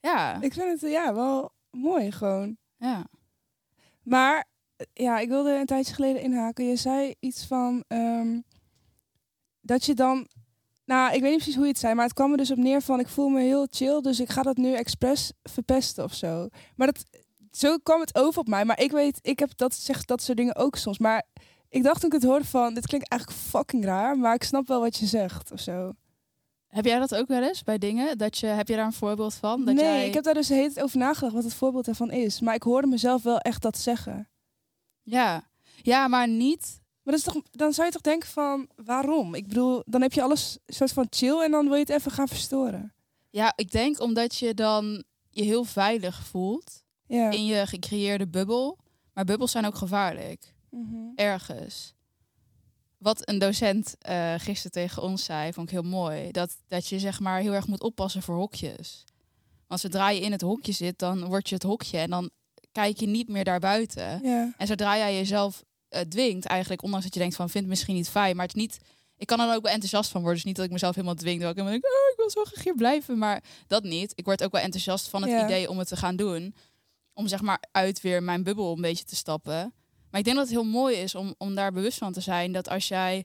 Ja, 0.00 0.40
Ik 0.40 0.52
vind 0.52 0.68
het 0.70 0.82
eh, 0.82 0.90
ja, 0.90 1.14
wel 1.14 1.52
mooi 1.70 2.12
gewoon. 2.12 2.56
ja. 2.76 3.06
Maar 4.02 4.48
ja, 4.92 5.18
ik 5.18 5.28
wilde 5.28 5.54
een 5.54 5.66
tijdje 5.66 5.94
geleden 5.94 6.22
inhaken. 6.22 6.64
Je 6.64 6.76
zei 6.76 7.14
iets 7.20 7.44
van 7.46 7.84
ehm, 7.88 8.40
dat 9.60 9.84
je 9.84 9.94
dan. 9.94 10.28
Nou, 10.84 11.14
ik 11.14 11.20
weet 11.20 11.30
niet 11.30 11.38
precies 11.38 11.54
hoe 11.54 11.64
je 11.64 11.70
het 11.70 11.80
zei, 11.80 11.94
maar 11.94 12.04
het 12.04 12.14
kwam 12.14 12.30
er 12.30 12.36
dus 12.36 12.50
op 12.50 12.56
neer 12.56 12.82
van 12.82 13.00
ik 13.00 13.08
voel 13.08 13.28
me 13.28 13.40
heel 13.40 13.66
chill, 13.70 14.00
dus 14.00 14.20
ik 14.20 14.30
ga 14.30 14.42
dat 14.42 14.56
nu 14.56 14.72
expres 14.72 15.32
verpesten 15.42 16.04
of 16.04 16.14
zo. 16.14 16.48
Maar 16.76 16.86
dat, 16.86 17.04
zo 17.50 17.76
kwam 17.76 18.00
het 18.00 18.14
over 18.14 18.40
op 18.40 18.48
mij. 18.48 18.64
Maar 18.64 18.80
ik 18.80 18.90
weet, 18.90 19.18
ik 19.22 19.38
heb 19.38 19.50
dat 19.56 19.74
zeg 19.74 20.04
dat 20.04 20.22
soort 20.22 20.36
dingen 20.36 20.56
ook 20.56 20.76
soms. 20.76 20.98
Maar 20.98 21.24
ik 21.68 21.82
dacht 21.82 22.00
toen 22.00 22.10
ik 22.10 22.20
het 22.20 22.30
hoorde 22.30 22.44
van, 22.44 22.74
dit 22.74 22.86
klinkt 22.86 23.08
eigenlijk 23.08 23.40
fucking 23.42 23.84
raar, 23.84 24.18
maar 24.18 24.34
ik 24.34 24.42
snap 24.42 24.68
wel 24.68 24.80
wat 24.80 24.96
je 24.96 25.06
zegt 25.06 25.52
of 25.52 25.60
zo. 25.60 25.92
Heb 26.70 26.84
jij 26.84 26.98
dat 26.98 27.14
ook 27.14 27.28
wel 27.28 27.42
eens 27.42 27.62
bij 27.62 27.78
dingen? 27.78 28.18
Dat 28.18 28.38
je, 28.38 28.46
heb 28.46 28.68
je 28.68 28.76
daar 28.76 28.84
een 28.86 28.92
voorbeeld 28.92 29.34
van? 29.34 29.64
Dat 29.64 29.74
nee, 29.74 29.84
jij... 29.84 30.06
ik 30.06 30.14
heb 30.14 30.24
daar 30.24 30.34
dus 30.34 30.46
tijd 30.46 30.82
over 30.82 30.98
nagedacht 30.98 31.32
wat 31.32 31.44
het 31.44 31.54
voorbeeld 31.54 31.84
daarvan 31.84 32.10
is. 32.10 32.40
Maar 32.40 32.54
ik 32.54 32.62
hoorde 32.62 32.86
mezelf 32.86 33.22
wel 33.22 33.38
echt 33.38 33.62
dat 33.62 33.78
zeggen. 33.78 34.28
Ja. 35.02 35.44
ja, 35.82 36.08
maar 36.08 36.28
niet... 36.28 36.78
Maar 37.02 37.14
dat 37.18 37.26
is 37.26 37.32
toch, 37.32 37.42
dan 37.50 37.72
zou 37.72 37.86
je 37.86 37.92
toch 37.92 38.02
denken 38.02 38.28
van, 38.28 38.68
waarom? 38.84 39.34
Ik 39.34 39.48
bedoel, 39.48 39.82
dan 39.86 40.02
heb 40.02 40.12
je 40.12 40.22
alles 40.22 40.58
soort 40.66 40.92
van 40.92 41.06
chill 41.10 41.40
en 41.40 41.50
dan 41.50 41.64
wil 41.64 41.74
je 41.74 41.80
het 41.80 41.88
even 41.90 42.10
gaan 42.10 42.28
verstoren. 42.28 42.94
Ja, 43.30 43.52
ik 43.56 43.70
denk 43.70 44.00
omdat 44.00 44.36
je 44.36 44.54
dan 44.54 45.04
je 45.30 45.42
heel 45.42 45.64
veilig 45.64 46.22
voelt 46.24 46.82
Ja. 47.06 47.30
in 47.30 47.44
je 47.44 47.66
gecreëerde 47.66 48.28
bubbel. 48.28 48.78
Maar 49.14 49.24
bubbels 49.24 49.50
zijn 49.50 49.66
ook 49.66 49.74
gevaarlijk. 49.74 50.54
Mhm. 50.70 50.96
ergens. 51.14 51.94
Wat 53.00 53.28
een 53.28 53.38
docent 53.38 53.94
eh 53.98 54.34
gisteren 54.38 54.70
tegen 54.70 55.02
ons 55.02 55.24
zei, 55.24 55.52
vond 55.52 55.66
ik 55.66 55.72
heel 55.72 55.82
mooi. 55.90 56.30
Dat, 56.30 56.56
dat 56.68 56.86
je 56.86 56.98
zeg 56.98 57.20
maar 57.20 57.40
heel 57.40 57.52
erg 57.52 57.66
moet 57.66 57.82
oppassen 57.82 58.22
voor 58.22 58.36
hokjes. 58.36 59.04
Want 59.66 59.80
zodra 59.80 60.10
je 60.10 60.20
in 60.20 60.32
het 60.32 60.40
hokje 60.40 60.72
zit, 60.72 60.98
dan 60.98 61.24
word 61.24 61.48
je 61.48 61.54
het 61.54 61.64
hokje 61.64 61.98
en 61.98 62.10
dan 62.10 62.30
kijk 62.72 63.00
je 63.00 63.06
niet 63.06 63.28
meer 63.28 63.44
daarbuiten. 63.44 64.20
Ja. 64.22 64.54
En 64.56 64.66
zodra 64.66 64.96
jij 64.96 65.14
jezelf 65.14 65.64
eh, 65.88 66.00
dwingt, 66.00 66.44
eigenlijk, 66.46 66.82
ondanks 66.82 67.04
dat 67.04 67.14
je 67.14 67.20
denkt 67.20 67.36
van 67.36 67.48
vind 67.50 67.64
het 67.64 67.72
misschien 67.72 67.94
niet 67.94 68.08
fijn, 68.08 68.36
maar 68.36 68.46
het 68.46 68.56
is 68.56 68.60
niet. 68.62 68.78
Ik 69.16 69.26
kan 69.26 69.40
er 69.40 69.46
dan 69.46 69.54
ook 69.54 69.62
wel 69.62 69.72
enthousiast 69.72 70.10
van 70.10 70.20
worden. 70.20 70.36
Dus 70.38 70.46
niet 70.46 70.56
dat 70.56 70.64
ik 70.64 70.72
mezelf 70.72 70.94
helemaal 70.94 71.16
dwing. 71.16 71.40
Dat 71.40 71.50
ik 71.50 71.56
helemaal 71.56 71.80
denk, 71.80 71.94
oh, 71.94 72.10
ik 72.10 72.16
wil 72.16 72.30
zo 72.30 72.44
graag 72.44 72.64
hier 72.64 72.74
blijven. 72.74 73.18
Maar 73.18 73.42
dat 73.66 73.82
niet. 73.82 74.12
Ik 74.14 74.24
word 74.24 74.42
ook 74.42 74.52
wel 74.52 74.60
enthousiast 74.60 75.08
van 75.08 75.22
het 75.22 75.30
Ja. 75.30 75.44
idee 75.44 75.68
om 75.70 75.78
het 75.78 75.88
te 75.88 75.96
gaan 75.96 76.16
doen. 76.16 76.54
Om 77.12 77.26
zeg 77.28 77.40
maar 77.40 77.62
uit 77.70 78.00
weer 78.00 78.22
mijn 78.22 78.42
bubbel 78.42 78.72
een 78.74 78.80
beetje 78.80 79.04
te 79.04 79.16
stappen. 79.16 79.72
Maar 80.10 80.20
ik 80.20 80.24
denk 80.26 80.36
dat 80.36 80.46
het 80.48 80.54
heel 80.54 80.64
mooi 80.70 80.96
is 80.96 81.14
om, 81.14 81.34
om 81.38 81.54
daar 81.54 81.72
bewust 81.72 81.98
van 81.98 82.12
te 82.12 82.20
zijn. 82.20 82.52
Dat 82.52 82.68
als 82.68 82.88
jij 82.88 83.24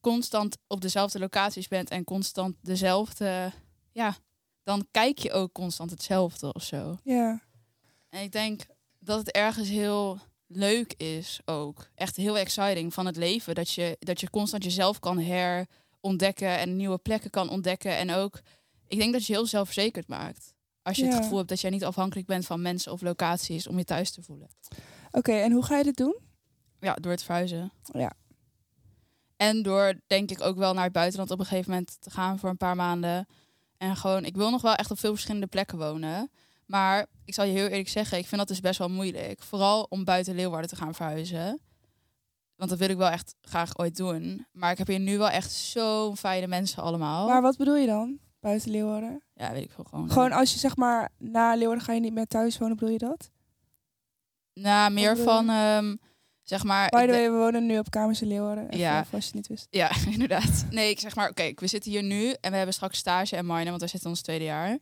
constant 0.00 0.56
op 0.66 0.80
dezelfde 0.80 1.18
locaties 1.18 1.68
bent 1.68 1.90
en 1.90 2.04
constant 2.04 2.56
dezelfde. 2.62 3.52
Ja, 3.92 4.16
dan 4.62 4.86
kijk 4.90 5.18
je 5.18 5.32
ook 5.32 5.52
constant 5.52 5.90
hetzelfde 5.90 6.52
of 6.52 6.62
zo. 6.62 6.98
Ja. 7.04 7.42
En 8.08 8.22
ik 8.22 8.32
denk 8.32 8.62
dat 8.98 9.18
het 9.18 9.30
ergens 9.30 9.68
heel 9.68 10.18
leuk 10.46 10.92
is 10.96 11.40
ook. 11.44 11.88
Echt 11.94 12.16
heel 12.16 12.38
exciting 12.38 12.94
van 12.94 13.06
het 13.06 13.16
leven. 13.16 13.54
Dat 13.54 13.70
je, 13.70 13.96
dat 13.98 14.20
je 14.20 14.30
constant 14.30 14.64
jezelf 14.64 14.98
kan 14.98 15.24
ontdekken 16.00 16.58
en 16.58 16.76
nieuwe 16.76 16.98
plekken 16.98 17.30
kan 17.30 17.48
ontdekken. 17.48 17.96
En 17.96 18.10
ook, 18.10 18.40
ik 18.86 18.98
denk 18.98 19.12
dat 19.12 19.26
je 19.26 19.32
heel 19.32 19.46
zelfverzekerd 19.46 20.08
maakt. 20.08 20.54
Als 20.82 20.96
je 20.96 21.04
Ja. 21.04 21.10
het 21.10 21.18
gevoel 21.22 21.36
hebt 21.36 21.48
dat 21.48 21.60
jij 21.60 21.70
niet 21.70 21.84
afhankelijk 21.84 22.26
bent 22.26 22.46
van 22.46 22.62
mensen 22.62 22.92
of 22.92 23.00
locaties 23.00 23.66
om 23.66 23.78
je 23.78 23.84
thuis 23.84 24.10
te 24.10 24.22
voelen. 24.22 24.48
Oké, 25.10 25.32
en 25.32 25.52
hoe 25.52 25.64
ga 25.64 25.76
je 25.78 25.84
dit 25.84 25.96
doen? 25.96 26.16
Ja, 26.80 26.94
door 26.94 27.12
het 27.12 27.22
verhuizen. 27.22 27.72
Ja. 27.92 28.12
En 29.36 29.62
door, 29.62 30.00
denk 30.06 30.30
ik, 30.30 30.40
ook 30.40 30.56
wel 30.56 30.74
naar 30.74 30.84
het 30.84 30.92
buitenland 30.92 31.30
op 31.30 31.38
een 31.38 31.46
gegeven 31.46 31.70
moment 31.70 31.96
te 32.00 32.10
gaan 32.10 32.38
voor 32.38 32.48
een 32.48 32.56
paar 32.56 32.76
maanden. 32.76 33.26
En 33.76 33.96
gewoon, 33.96 34.24
ik 34.24 34.36
wil 34.36 34.50
nog 34.50 34.62
wel 34.62 34.74
echt 34.74 34.90
op 34.90 34.98
veel 34.98 35.12
verschillende 35.12 35.46
plekken 35.46 35.78
wonen. 35.78 36.30
Maar 36.66 37.06
ik 37.24 37.34
zal 37.34 37.44
je 37.44 37.52
heel 37.52 37.66
eerlijk 37.66 37.88
zeggen, 37.88 38.18
ik 38.18 38.26
vind 38.26 38.40
dat 38.40 38.48
dus 38.48 38.60
best 38.60 38.78
wel 38.78 38.88
moeilijk. 38.88 39.42
Vooral 39.42 39.86
om 39.88 40.04
buiten 40.04 40.34
Leeuwarden 40.34 40.70
te 40.70 40.76
gaan 40.76 40.94
verhuizen. 40.94 41.60
Want 42.56 42.70
dat 42.70 42.78
wil 42.78 42.88
ik 42.88 42.96
wel 42.96 43.08
echt 43.08 43.34
graag 43.40 43.78
ooit 43.78 43.96
doen. 43.96 44.46
Maar 44.52 44.70
ik 44.70 44.78
heb 44.78 44.86
hier 44.86 44.98
nu 44.98 45.18
wel 45.18 45.28
echt 45.28 45.52
zo'n 45.52 46.16
fijne 46.16 46.46
mensen 46.46 46.82
allemaal. 46.82 47.26
Maar 47.28 47.42
wat 47.42 47.56
bedoel 47.56 47.76
je 47.76 47.86
dan? 47.86 48.18
Buiten 48.40 48.70
Leeuwarden? 48.70 49.22
Ja, 49.34 49.52
weet 49.52 49.64
ik 49.64 49.70
veel. 49.70 49.84
Gewoon, 49.84 50.10
Gewoon 50.10 50.32
als 50.32 50.52
je 50.52 50.58
zeg 50.58 50.76
maar 50.76 51.10
na 51.18 51.54
Leeuwarden 51.54 51.84
ga 51.84 51.92
je 51.92 52.00
niet 52.00 52.14
meer 52.14 52.26
thuis 52.26 52.58
wonen, 52.58 52.76
bedoel 52.76 52.92
je 52.92 52.98
dat? 52.98 53.30
Nou, 54.52 54.92
meer 54.92 55.16
van, 55.16 55.48
ehm, 55.48 55.96
zeg 56.48 56.64
maar... 56.64 56.88
By 56.88 57.00
the 57.06 57.12
way, 57.12 57.30
we 57.30 57.36
wonen 57.36 57.66
nu 57.66 57.78
op 57.78 57.90
kamers 57.90 58.22
in 58.22 58.28
Leeuwarden. 58.28 58.64
Even 58.66 58.78
Ja. 58.78 59.04
voor 59.04 59.14
als 59.14 59.22
je 59.24 59.26
het 59.26 59.34
niet 59.36 59.46
wist. 59.46 59.66
Ja, 59.70 59.90
inderdaad. 60.14 60.66
Nee, 60.70 60.90
ik 60.90 61.00
zeg 61.00 61.14
maar, 61.16 61.28
oké, 61.30 61.52
we 61.54 61.66
zitten 61.66 61.90
hier 61.90 62.02
nu 62.02 62.34
en 62.40 62.50
we 62.50 62.56
hebben 62.56 62.74
straks 62.74 62.98
stage 62.98 63.36
en 63.36 63.46
minor, 63.46 63.64
want 63.64 63.80
we 63.80 63.86
zitten 63.86 64.10
ons 64.10 64.20
tweede 64.22 64.44
jaar. 64.44 64.78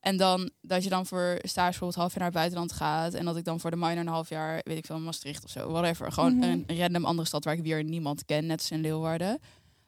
En 0.00 0.16
dan 0.16 0.50
dat 0.60 0.82
je 0.84 0.88
dan 0.90 1.06
voor 1.06 1.38
stage 1.42 1.68
bijvoorbeeld 1.68 1.94
half 1.94 2.08
jaar 2.10 2.18
naar 2.18 2.28
het 2.30 2.36
buitenland 2.38 2.72
gaat. 2.72 3.14
En 3.14 3.24
dat 3.24 3.36
ik 3.36 3.44
dan 3.44 3.60
voor 3.60 3.70
de 3.70 3.76
minor 3.76 3.96
een 3.96 4.06
half 4.06 4.28
jaar, 4.28 4.60
weet 4.64 4.78
ik 4.78 4.86
veel, 4.86 4.98
Maastricht 4.98 5.44
of 5.44 5.50
zo, 5.50 5.70
whatever. 5.70 6.12
Gewoon 6.12 6.36
Mhm. 6.36 6.42
een 6.66 6.78
random 6.78 7.04
andere 7.04 7.28
stad 7.28 7.44
waar 7.44 7.54
ik 7.54 7.62
weer 7.62 7.84
niemand 7.84 8.24
ken, 8.24 8.46
net 8.46 8.58
als 8.60 8.70
in 8.70 8.80
Leeuwarden. 8.80 9.38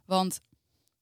Want 0.07 0.41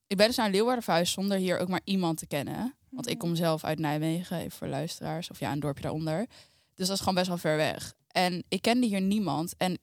ik 0.07 0.17
ben 0.17 0.27
dus 0.27 0.37
naar 0.37 0.51
Leeuwarden 0.51 0.83
verhuisd 0.85 1.13
zonder 1.13 1.39
hier 1.39 1.59
ook 1.59 1.69
maar 1.69 1.81
iemand 1.85 2.19
te 2.19 2.27
kennen. 2.27 2.75
Want 2.91 3.07
ik 3.07 3.17
Mhm. 3.17 3.27
kom 3.27 3.35
zelf 3.37 3.65
uit 3.65 3.79
Nijmegen, 3.79 4.39
even 4.39 4.51
voor 4.51 4.69
luisteraars. 4.69 5.31
Of 5.31 5.41
ja, 5.41 5.53
een 5.53 5.61
dorpje 5.61 5.83
daaronder. 5.83 6.27
Dus 6.75 6.87
dat 6.87 6.91
is 6.97 6.99
gewoon 6.99 7.15
best 7.15 7.29
wel 7.29 7.39
ver 7.39 7.57
weg. 7.57 7.95
En 8.09 8.45
ik 8.49 8.63
kende 8.63 8.87
hier 8.87 9.01
niemand. 9.01 9.55
En 9.57 9.79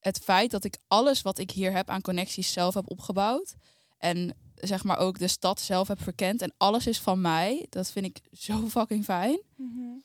het 0.00 0.18
feit 0.18 0.50
dat 0.50 0.64
ik 0.64 0.78
alles 0.86 1.22
wat 1.22 1.38
ik 1.38 1.50
hier 1.50 1.72
heb 1.72 1.88
aan 1.88 2.00
connecties 2.00 2.52
zelf 2.52 2.74
heb 2.74 2.90
opgebouwd. 2.90 3.54
En 3.98 4.36
zeg 4.54 4.84
maar 4.84 4.98
ook 4.98 5.18
de 5.18 5.28
stad 5.28 5.60
zelf 5.60 5.88
heb 5.88 6.02
verkend. 6.02 6.42
En 6.42 6.54
alles 6.56 6.86
is 6.86 7.00
van 7.00 7.20
mij. 7.20 7.66
Dat 7.68 7.90
vind 7.90 8.06
ik 8.06 8.20
zo 8.32 8.66
fucking 8.78 9.04
fijn. 9.04 9.42
Mhm. 9.56 9.98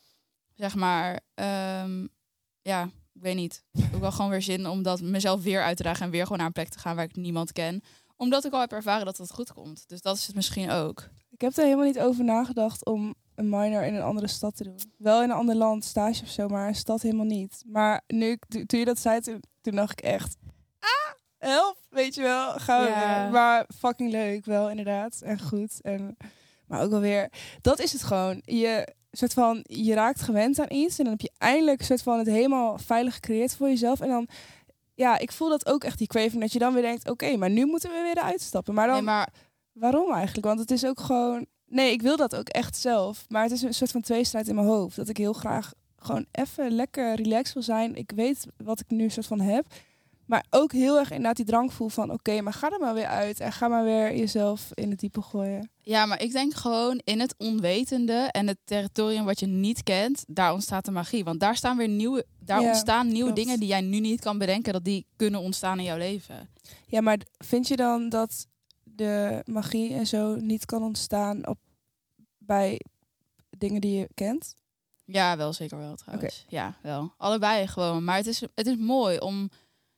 Zeg 0.55 0.75
maar, 0.75 1.19
ehm, 1.33 2.07
ja, 2.61 2.83
ik 3.13 3.21
weet 3.21 3.35
niet. 3.35 3.63
Ook 3.93 4.01
wel 4.01 4.11
gewoon 4.11 4.31
weer 4.31 4.41
zin 4.41 4.67
om 4.67 4.83
dat 4.83 5.01
mezelf 5.01 5.43
weer 5.43 5.63
uit 5.63 5.77
te 5.77 5.83
dragen. 5.83 6.05
En 6.05 6.11
weer 6.11 6.23
gewoon 6.23 6.37
naar 6.37 6.47
een 6.47 6.53
plek 6.53 6.69
te 6.69 6.79
gaan 6.79 6.95
waar 6.95 7.05
ik 7.05 7.15
niemand 7.15 7.51
ken. 7.51 7.81
Omdat 8.15 8.45
ik 8.45 8.53
al 8.53 8.59
heb 8.59 8.71
ervaren 8.71 9.05
dat 9.05 9.17
het 9.17 9.31
goed 9.31 9.53
komt. 9.53 9.87
Dus 9.87 10.01
dat 10.01 10.17
is 10.17 10.27
het 10.27 10.35
misschien 10.35 10.69
ook. 10.69 11.09
Ik 11.29 11.41
heb 11.41 11.57
er 11.57 11.63
helemaal 11.63 11.85
niet 11.85 11.99
over 11.99 12.23
nagedacht 12.23 12.85
om 12.85 13.15
een 13.35 13.49
minor 13.49 13.83
in 13.83 13.95
een 13.95 14.01
andere 14.01 14.27
stad 14.27 14.55
te 14.55 14.63
doen. 14.63 14.79
Wel 14.97 15.23
in 15.23 15.29
een 15.29 15.35
ander 15.35 15.55
land, 15.55 15.83
stage 15.83 16.23
of 16.23 16.29
zo, 16.29 16.47
maar 16.47 16.67
een 16.67 16.75
stad 16.75 17.01
helemaal 17.01 17.25
niet. 17.25 17.63
Maar 17.67 18.01
nu, 18.07 18.37
toen 18.65 18.79
je 18.79 18.85
dat 18.85 18.99
zei, 18.99 19.19
toen, 19.19 19.43
toen 19.61 19.75
dacht 19.75 19.91
ik 19.91 20.01
echt... 20.05 20.35
Ah, 20.79 21.13
help, 21.37 21.77
weet 21.89 22.15
je 22.15 22.21
wel. 22.21 22.51
Gaan 22.59 22.83
we 22.83 22.89
Ja. 22.89 23.23
weer. 23.23 23.31
Maar 23.31 23.65
fucking 23.77 24.11
leuk, 24.11 24.45
wel 24.45 24.69
inderdaad. 24.69 25.21
En 25.21 25.41
goed. 25.41 25.81
En, 25.81 26.17
maar 26.67 26.81
ook 26.81 26.91
wel 26.91 26.99
weer... 26.99 27.31
Dat 27.61 27.79
is 27.79 27.91
het 27.91 28.03
gewoon. 28.03 28.41
Je, 28.45 28.93
soort 29.11 29.33
van, 29.33 29.59
je 29.63 29.93
raakt 29.93 30.21
gewend 30.21 30.59
aan 30.59 30.71
iets 30.71 30.97
en 30.97 31.03
dan 31.03 31.13
heb 31.13 31.21
je 31.21 31.31
eindelijk 31.37 31.83
soort 31.83 32.01
van 32.01 32.17
het 32.17 32.27
helemaal 32.27 32.77
veilig 32.77 33.13
gecreëerd 33.13 33.55
voor 33.55 33.67
jezelf. 33.67 33.99
En 34.01 34.09
dan... 34.09 34.27
Ja, 34.95 35.17
ik 35.17 35.31
voel 35.31 35.49
dat 35.49 35.65
ook 35.65 35.83
echt, 35.83 35.97
die 35.97 36.07
craving, 36.07 36.41
dat 36.41 36.51
je 36.51 36.59
dan 36.59 36.73
weer 36.73 36.81
denkt... 36.81 37.09
Oké, 37.09 37.37
maar 37.37 37.49
nu 37.49 37.65
moeten 37.65 37.89
we 37.89 38.01
weer 38.01 38.17
eruit 38.17 38.41
stappen. 38.41 38.73
Maar 38.73 38.87
dan... 38.87 38.95
Nee, 38.95 39.03
maar 39.03 39.29
Waarom 39.73 40.13
eigenlijk? 40.13 40.45
Want 40.45 40.59
het 40.59 40.71
is 40.71 40.85
ook 40.85 40.99
gewoon. 40.99 41.45
Nee, 41.73 41.91
ik 41.91 42.01
wil 42.01 42.17
dat 42.17 42.35
ook 42.35 42.49
echt 42.49 42.77
zelf. 42.77 43.25
Maar 43.29 43.43
het 43.43 43.51
is 43.51 43.61
een 43.61 43.73
soort 43.73 43.91
van 43.91 44.01
tweestrijd 44.01 44.47
in 44.47 44.55
mijn 44.55 44.67
hoofd. 44.67 44.95
Dat 44.95 45.09
ik 45.09 45.17
heel 45.17 45.33
graag 45.33 45.73
gewoon 45.97 46.25
even 46.31 46.71
lekker 46.71 47.15
relaxed 47.15 47.53
wil 47.53 47.63
zijn. 47.63 47.95
Ik 47.95 48.11
weet 48.15 48.45
wat 48.57 48.79
ik 48.79 48.89
nu 48.89 49.09
soort 49.09 49.25
van 49.25 49.39
heb. 49.39 49.65
Maar 50.25 50.45
ook 50.49 50.71
heel 50.71 50.97
erg 50.97 51.09
inderdaad 51.09 51.35
die 51.35 51.45
drang 51.45 51.73
voel 51.73 51.89
van... 51.89 52.11
Oké, 52.11 52.41
maar 52.41 52.53
ga 52.53 52.71
er 52.71 52.79
maar 52.79 52.93
weer 52.93 53.05
uit. 53.05 53.39
En 53.39 53.51
ga 53.51 53.67
maar 53.67 53.83
weer 53.83 54.15
jezelf 54.15 54.69
in 54.73 54.89
het 54.89 54.99
diepe 54.99 55.21
gooien. 55.21 55.69
Ja, 55.81 56.05
maar 56.05 56.21
ik 56.21 56.31
denk 56.31 56.53
gewoon 56.53 57.01
in 57.03 57.19
het 57.19 57.35
onwetende 57.37 58.13
en 58.13 58.47
het 58.47 58.57
territorium 58.63 59.25
wat 59.25 59.39
je 59.39 59.45
niet 59.45 59.83
kent, 59.83 60.23
daar 60.27 60.53
ontstaat 60.53 60.85
de 60.85 60.91
magie. 60.91 61.23
Want 61.23 61.39
daar 61.39 61.55
staan 61.55 61.77
weer 61.77 61.87
nieuwe, 61.87 62.25
daar 62.39 62.61
Ja, 62.61 62.67
ontstaan 62.67 63.07
nieuwe 63.07 63.21
klopt. 63.23 63.35
dingen 63.35 63.59
die 63.59 63.67
jij 63.67 63.81
nu 63.81 63.99
niet 63.99 64.21
kan 64.21 64.37
bedenken 64.37 64.73
dat 64.73 64.83
die 64.83 65.05
kunnen 65.15 65.39
ontstaan 65.39 65.77
in 65.77 65.85
jouw 65.85 65.97
leven. 65.97 66.49
Ja, 66.87 67.01
maar 67.01 67.19
vind 67.37 67.67
je 67.67 67.75
dan 67.75 68.09
dat 68.09 68.47
de 68.95 69.41
magie 69.45 69.93
en 69.93 70.07
zo 70.07 70.35
niet 70.35 70.65
kan 70.65 70.83
ontstaan 70.83 71.47
op, 71.47 71.59
bij 72.37 72.81
dingen 73.57 73.81
die 73.81 73.97
je 73.97 74.09
kent? 74.13 74.55
Ja, 75.05 75.37
wel 75.37 75.53
zeker 75.53 75.77
wel 75.77 75.95
trouwens. 75.95 76.45
Ja, 76.47 76.77
wel. 76.81 77.13
Allebei 77.17 77.67
gewoon. 77.67 78.03
Maar 78.03 78.15
het 78.17 78.27
is, 78.27 78.39
het 78.39 78.67
is 78.67 78.77
mooi 78.77 79.19
om 79.19 79.49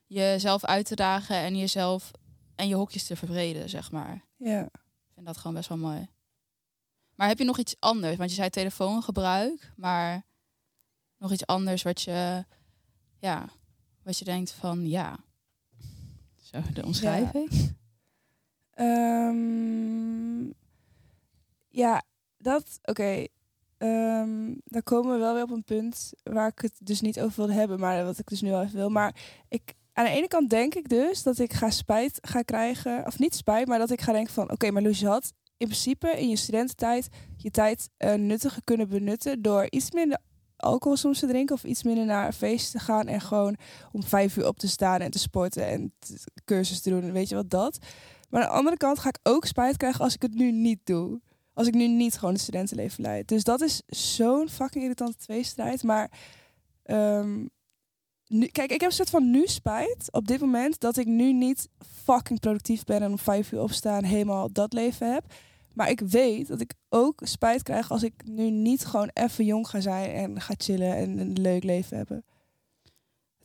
jezelf 0.05 0.65
uit 0.65 0.85
te 0.85 0.95
dagen 0.95 1.35
en 1.35 1.57
jezelf 1.57 2.11
en 2.55 2.67
je 2.67 2.75
hokjes 2.75 3.03
te 3.03 3.15
verbreden, 3.15 3.69
zeg 3.69 3.91
maar. 3.91 4.25
Ja. 4.37 4.61
Ik 4.63 5.13
vind 5.13 5.25
dat 5.25 5.37
gewoon 5.37 5.55
best 5.55 5.69
wel 5.69 5.77
mooi. 5.77 6.09
Maar 7.15 7.27
heb 7.27 7.37
je 7.37 7.43
nog 7.43 7.57
iets 7.57 7.75
anders? 7.79 8.17
Want 8.17 8.29
je 8.29 8.35
zei 8.35 8.49
telefoongebruik, 8.49 9.71
maar 9.75 10.25
nog 11.17 11.31
iets 11.31 11.45
anders 11.45 11.83
wat 11.83 12.01
je, 12.01 12.45
ja, 13.17 13.49
wat 14.03 14.17
je 14.17 14.25
denkt 14.25 14.51
van, 14.51 14.87
ja. 14.87 15.17
Zo, 16.41 16.61
de 16.73 16.85
omschrijving. 16.85 17.75
Ehm, 18.75 20.51
ja, 21.69 22.03
dat, 22.37 22.79
oké. 22.83 23.25
Ehm, 23.77 24.53
daar 24.65 24.83
komen 24.83 25.13
we 25.13 25.19
wel 25.19 25.33
weer 25.33 25.43
op 25.43 25.51
een 25.51 25.63
punt 25.63 26.13
waar 26.23 26.47
ik 26.47 26.59
het 26.59 26.73
dus 26.79 27.01
niet 27.01 27.19
over 27.19 27.35
wilde 27.35 27.53
hebben, 27.53 27.79
maar 27.79 28.05
wat 28.05 28.19
ik 28.19 28.27
dus 28.27 28.41
nu 28.41 28.49
wel 28.49 28.61
even 28.63 28.75
wil. 28.75 28.89
Maar 28.89 29.15
ik, 29.49 29.73
aan 29.93 30.05
de 30.05 30.11
ene 30.11 30.27
kant 30.27 30.49
denk 30.49 30.75
ik 30.75 30.89
dus 30.89 31.23
dat 31.23 31.39
ik 31.39 31.53
ga 31.53 31.69
spijt 31.69 32.17
ga 32.21 32.41
krijgen, 32.41 33.05
of 33.05 33.19
niet 33.19 33.35
spijt, 33.35 33.67
maar 33.67 33.79
dat 33.79 33.91
ik 33.91 34.01
ga 34.01 34.11
denken 34.11 34.33
van, 34.33 34.51
oké, 34.51 34.71
maar 34.71 34.81
Loes, 34.81 34.99
je 34.99 35.07
had 35.07 35.33
in 35.57 35.67
principe 35.67 36.07
in 36.07 36.29
je 36.29 36.35
studententijd 36.35 37.07
je 37.37 37.51
tijd 37.51 37.89
eh, 37.97 38.13
nuttiger 38.13 38.63
kunnen 38.63 38.89
benutten 38.89 39.41
door 39.41 39.67
iets 39.69 39.91
minder 39.91 40.17
alcohol 40.55 40.97
soms 40.97 41.19
te 41.19 41.27
drinken 41.27 41.55
of 41.55 41.63
iets 41.63 41.83
minder 41.83 42.05
naar 42.05 42.25
een 42.25 42.33
feest 42.33 42.71
te 42.71 42.79
gaan 42.79 43.07
en 43.07 43.21
gewoon 43.21 43.57
om 43.91 44.03
vijf 44.03 44.37
uur 44.37 44.47
op 44.47 44.57
te 44.57 44.67
staan 44.67 44.99
en 44.99 45.11
te 45.11 45.19
sporten 45.19 45.67
en 45.67 45.93
cursus 46.45 46.81
te 46.81 46.89
doen, 46.89 47.11
weet 47.11 47.29
je 47.29 47.35
wat 47.35 47.49
dat. 47.49 47.77
Maar 48.29 48.41
aan 48.41 48.49
de 48.49 48.55
andere 48.55 48.77
kant 48.77 48.99
ga 48.99 49.09
ik 49.09 49.19
ook 49.23 49.45
spijt 49.45 49.77
krijgen 49.77 50.03
als 50.03 50.13
ik 50.13 50.21
het 50.21 50.33
nu 50.33 50.51
niet 50.51 50.79
doe. 50.83 51.21
Als 51.53 51.67
ik 51.67 51.73
nu 51.73 51.87
niet 51.87 52.17
gewoon 52.17 52.33
een 52.33 52.39
studentenleven 52.39 53.03
leid. 53.03 53.27
Dus 53.27 53.43
dat 53.43 53.61
is 53.61 53.81
zo'n 53.87 54.49
fucking 54.49 54.83
irritante 54.83 55.17
tweestrijd. 55.17 55.83
Maar 55.83 56.11
ehm, 56.83 57.45
kijk, 58.51 58.71
ik 58.71 58.81
heb 58.81 58.89
een 58.89 58.91
soort 58.91 59.09
van 59.09 59.31
nu 59.31 59.47
spijt 59.47 60.07
op 60.11 60.27
dit 60.27 60.39
moment 60.39 60.79
dat 60.79 60.97
ik 60.97 61.05
nu 61.05 61.33
niet 61.33 61.69
fucking 62.03 62.39
productief 62.39 62.83
ben 62.83 63.01
en 63.01 63.09
om 63.11 63.19
vijf 63.19 63.51
uur 63.51 63.61
opstaan 63.61 64.03
helemaal 64.03 64.51
dat 64.51 64.73
leven 64.73 65.13
heb. 65.13 65.33
Maar 65.73 65.89
ik 65.89 65.99
weet 65.99 66.47
dat 66.47 66.61
ik 66.61 66.73
ook 66.89 67.21
spijt 67.23 67.63
krijg 67.63 67.91
als 67.91 68.03
ik 68.03 68.13
nu 68.25 68.49
niet 68.49 68.85
gewoon 68.85 69.09
even 69.13 69.45
jong 69.45 69.67
ga 69.67 69.79
zijn 69.79 70.11
en 70.11 70.41
ga 70.41 70.53
chillen 70.57 70.95
en 70.95 71.17
een 71.17 71.41
leuk 71.41 71.63
leven 71.63 71.97
hebben. 71.97 72.23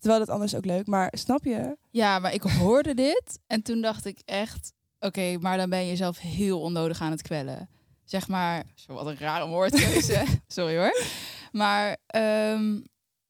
Terwijl 0.00 0.20
dat 0.20 0.34
anders 0.34 0.54
ook 0.54 0.64
leuk, 0.64 0.86
maar 0.86 1.12
snap 1.16 1.44
je? 1.44 1.76
Ja, 1.90 2.18
maar 2.18 2.34
ik 2.34 2.42
hoorde 2.42 2.94
dit 2.94 3.38
en 3.46 3.62
toen 3.62 3.80
dacht 3.80 4.04
ik 4.04 4.18
echt, 4.24 4.72
oké, 4.98 5.38
maar 5.38 5.56
dan 5.56 5.70
ben 5.70 5.80
je 5.80 5.88
jezelf 5.88 6.18
heel 6.18 6.60
onnodig 6.60 7.00
aan 7.00 7.10
het 7.10 7.22
kwellen. 7.22 7.68
Zeg 8.04 8.28
maar, 8.28 8.64
wat 8.86 9.06
een 9.06 9.18
rare 9.18 9.46
woordkeuze, 9.46 10.24
sorry 10.46 10.76
hoor. 10.76 11.04
Maar 11.52 11.96
ehm, 12.06 12.80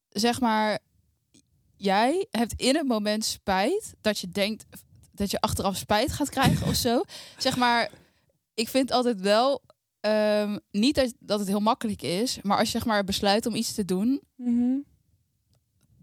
zeg 0.09 0.39
maar, 0.39 0.79
jij 1.75 2.27
hebt 2.31 2.53
in 2.55 2.75
het 2.75 2.87
moment 2.87 3.25
spijt 3.25 3.93
dat 4.01 4.19
je 4.19 4.29
denkt 4.29 4.65
dat 5.11 5.31
je 5.31 5.39
achteraf 5.41 5.75
spijt 5.75 6.11
gaat 6.11 6.29
krijgen 6.29 6.67
of 6.67 6.75
zo. 6.75 7.01
Zeg 7.37 7.57
maar, 7.57 7.89
ik 8.53 8.69
vind 8.69 8.91
altijd 8.91 9.21
wel 9.21 9.61
ehm, 9.99 10.57
niet 10.71 10.95
dat, 10.95 11.13
dat 11.19 11.39
het 11.39 11.47
heel 11.47 11.59
makkelijk 11.59 12.01
is, 12.01 12.39
maar 12.41 12.57
als 12.57 12.71
je 12.71 12.77
zeg 12.77 12.85
maar 12.85 13.03
besluit 13.03 13.45
om 13.45 13.55
iets 13.55 13.73
te 13.73 13.85
doen, 13.85 14.21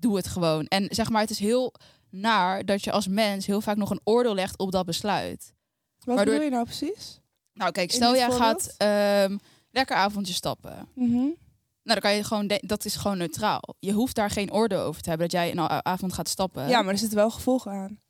doe 0.00 0.16
het 0.16 0.26
gewoon. 0.26 0.66
En 0.66 0.86
zeg 0.90 1.10
maar, 1.10 1.20
het 1.20 1.30
is 1.30 1.38
heel 1.38 1.72
naar 2.10 2.64
dat 2.64 2.84
je 2.84 2.92
als 2.92 3.06
mens 3.08 3.46
heel 3.46 3.60
vaak 3.60 3.76
nog 3.76 3.90
een 3.90 4.00
oordeel 4.04 4.34
legt 4.34 4.58
op 4.58 4.72
dat 4.72 4.86
besluit. 4.86 5.52
Wat 5.98 6.16
Waardoor- 6.16 6.24
bedoel 6.24 6.42
je 6.48 6.50
nou 6.50 6.64
precies? 6.64 7.20
Nou, 7.52 7.72
kijk, 7.72 7.92
stel 7.92 8.14
jij 8.16 8.30
voorbeeld? 8.30 8.62
gaat 8.62 8.74
ehm, 8.76 9.36
lekker 9.70 9.96
avondje 9.96 10.32
stappen. 10.34 10.88
Mhm. 10.94 11.12
Nou, 11.82 12.00
dan 12.00 12.10
kan 12.10 12.14
je 12.14 12.24
gewoon, 12.24 12.50
dat 12.60 12.84
is 12.84 12.96
gewoon 12.96 13.18
neutraal. 13.18 13.62
Je 13.78 13.92
hoeft 13.92 14.14
daar 14.14 14.30
geen 14.30 14.52
oordeel 14.52 14.80
over 14.82 15.02
te 15.02 15.08
hebben 15.08 15.28
dat 15.28 15.40
jij 15.40 15.50
een 15.50 15.68
avond 15.84 16.12
gaat 16.12 16.28
stappen. 16.28 16.68
Ja, 16.68 16.82
maar 16.82 16.92
er 16.92 16.98
zitten 16.98 17.18
wel 17.18 17.30
gevolgen 17.30 17.72
aan. 17.72 18.00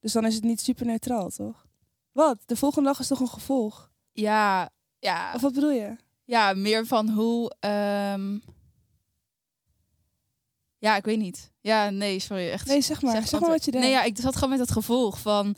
Dus 0.00 0.12
dan 0.12 0.24
is 0.26 0.34
het 0.34 0.44
niet 0.44 0.60
super 0.60 0.86
neutraal, 0.86 1.28
toch? 1.30 1.66
Wat? 2.12 2.38
De 2.46 2.56
volgende 2.56 2.88
dag 2.88 2.98
is 2.98 3.06
toch 3.06 3.20
een 3.20 3.28
gevolg? 3.28 3.90
ja, 4.12 4.70
ja, 4.98 5.32
Of 5.34 5.40
wat 5.40 5.52
bedoel 5.54 5.70
je? 5.70 5.96
ja, 6.24 6.52
meer 6.54 6.86
van 6.86 7.08
hoe. 7.08 7.52
ehm, 7.60 8.38
Ja, 10.86 10.96
ik 10.96 11.04
weet 11.04 11.18
niet. 11.18 11.50
Ja, 11.60 11.90
nee, 11.90 12.18
sorry, 12.18 12.50
echt. 12.50 12.66
Nee, 12.66 12.80
zeg 12.80 13.02
maar. 13.02 13.26
Zeg, 13.26 13.40
maar 13.40 13.50
wat 13.50 13.64
je 13.64 13.70
denkt. 13.70 13.86
Nee, 13.86 13.96
ja, 13.96 14.02
ik 14.02 14.16
zat 14.20 14.34
gewoon 14.34 14.50
met 14.50 14.58
het 14.58 14.70
gevolg 14.70 15.18
van. 15.18 15.56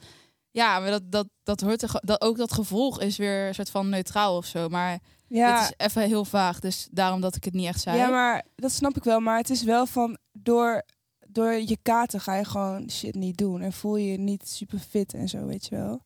Ja, 0.50 0.78
maar 0.80 0.90
dat, 0.90 1.02
dat, 1.12 1.28
dat 1.42 1.60
hoort 1.60 1.82
er, 1.82 1.90
dat, 2.04 2.20
ook 2.20 2.36
dat 2.36 2.52
gevolg 2.52 3.00
is 3.00 3.16
weer 3.16 3.46
een 3.46 3.54
soort 3.54 3.70
van 3.70 3.88
neutraal 3.88 4.36
of 4.36 4.46
zo. 4.46 4.68
Maar 4.68 4.98
Ja, 5.26 5.60
het 5.60 5.70
is 5.78 5.86
even 5.86 6.02
heel 6.02 6.24
vaag, 6.24 6.60
dus 6.60 6.88
daarom 6.90 7.20
dat 7.20 7.36
ik 7.36 7.44
het 7.44 7.54
niet 7.54 7.66
echt 7.66 7.80
zei. 7.80 7.96
ja, 7.96 8.08
maar 8.08 8.44
dat 8.56 8.72
snap 8.72 8.96
ik 8.96 9.04
wel. 9.04 9.20
Maar 9.20 9.36
het 9.36 9.50
is 9.50 9.62
wel 9.62 9.86
van 9.86 10.18
door, 10.32 10.82
door 11.26 11.52
je 11.52 11.78
katen 11.82 12.20
ga 12.20 12.34
je 12.34 12.44
gewoon 12.44 12.90
shit 12.90 13.14
niet 13.14 13.36
doen. 13.36 13.60
En 13.60 13.72
voel 13.72 13.96
je 13.96 14.10
je 14.10 14.18
niet 14.18 14.48
super 14.48 14.78
fit 14.78 15.14
en 15.14 15.28
zo, 15.28 15.46
weet 15.46 15.66
je 15.66 15.76
wel. 15.76 16.02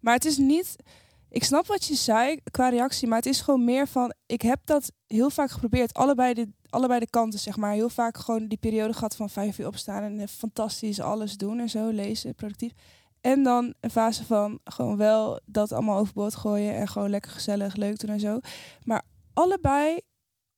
Maar 0.00 0.14
het 0.14 0.24
is 0.24 0.36
niet. 0.36 0.76
Ik 1.30 1.44
snap 1.44 1.66
wat 1.66 1.84
je 1.84 1.94
zei 1.94 2.40
qua 2.50 2.68
reactie, 2.68 3.08
maar 3.08 3.18
het 3.18 3.26
is 3.26 3.40
gewoon 3.40 3.64
meer 3.64 3.88
van. 3.88 4.14
Ik 4.26 4.42
heb 4.42 4.60
dat 4.64 4.92
heel 5.06 5.30
vaak 5.30 5.50
geprobeerd. 5.50 5.94
Allebei 5.94 6.34
de, 6.34 6.48
allebei 6.76 7.00
de 7.00 7.10
kanten, 7.10 7.38
zeg 7.38 7.56
maar. 7.56 7.72
Heel 7.72 7.88
vaak 7.88 8.18
gewoon 8.18 8.48
die 8.48 8.58
periode 8.58 8.92
gehad 8.92 9.16
van 9.16 9.30
vijf 9.30 9.58
uur 9.58 9.66
opstaan 9.66 10.02
en 10.02 10.20
eh, 10.20 10.26
fantastisch 10.26 11.00
alles 11.00 11.36
doen 11.36 11.58
en 11.58 11.68
zo, 11.68 11.88
lezen, 11.88 12.34
productief. 12.34 12.72
En 13.20 13.42
dan 13.42 13.74
een 13.80 13.90
fase 13.90 14.24
van 14.24 14.58
gewoon 14.64 14.96
wel 14.96 15.40
dat 15.44 15.72
allemaal 15.72 15.98
overboord 15.98 16.34
gooien 16.34 16.74
en 16.74 16.88
gewoon 16.88 17.10
lekker 17.10 17.30
gezellig, 17.30 17.76
leuk 17.76 17.98
doen 17.98 18.10
en 18.10 18.20
zo. 18.20 18.40
Maar 18.84 19.02
allebei, 19.32 20.00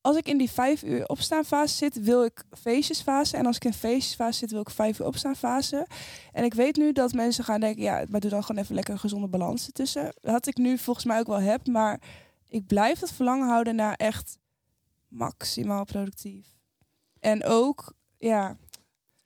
als 0.01 0.17
ik 0.17 0.29
in 0.29 0.39
die 0.39 0.51
vijf 0.51 0.83
uur 0.83 1.07
opstaan 1.07 1.45
fase 1.45 1.77
zit, 1.77 2.03
wil 2.03 2.25
ik 2.25 2.45
feestjesfase. 2.51 3.37
En 3.37 3.47
als 3.47 3.57
ik 3.57 3.65
in 3.65 3.73
feestjesfase 3.73 4.39
zit, 4.39 4.51
wil 4.51 4.61
ik 4.61 4.71
vijf 4.71 4.99
uur 5.01 5.07
opstaan 5.07 5.37
fase. 5.37 5.87
En 6.33 6.45
ik 6.45 6.55
weet 6.55 6.77
nu 6.77 6.93
dat 6.93 7.13
mensen 7.13 7.45
gaan 7.45 7.61
denken, 7.61 7.83
ja, 7.83 8.05
maar 8.09 8.21
doe 8.21 8.31
dan 8.31 8.45
gewoon 8.45 8.63
even 8.63 8.75
lekker 8.75 8.93
een 8.93 9.01
gezonde 9.01 9.29
balans 9.29 9.67
ertussen. 9.67 10.13
Dat 10.21 10.47
ik 10.47 10.57
nu 10.57 10.79
volgens 10.79 11.07
mij 11.07 11.19
ook 11.19 11.27
wel 11.27 11.41
heb, 11.41 11.67
maar 11.67 12.01
ik 12.49 12.67
blijf 12.67 13.01
het 13.01 13.13
verlangen 13.13 13.49
houden 13.49 13.75
naar 13.75 13.95
echt 13.95 14.39
maximaal 15.09 15.85
productief. 15.85 16.47
En 17.21 17.45
ook, 17.45 17.93
ja, 18.19 18.57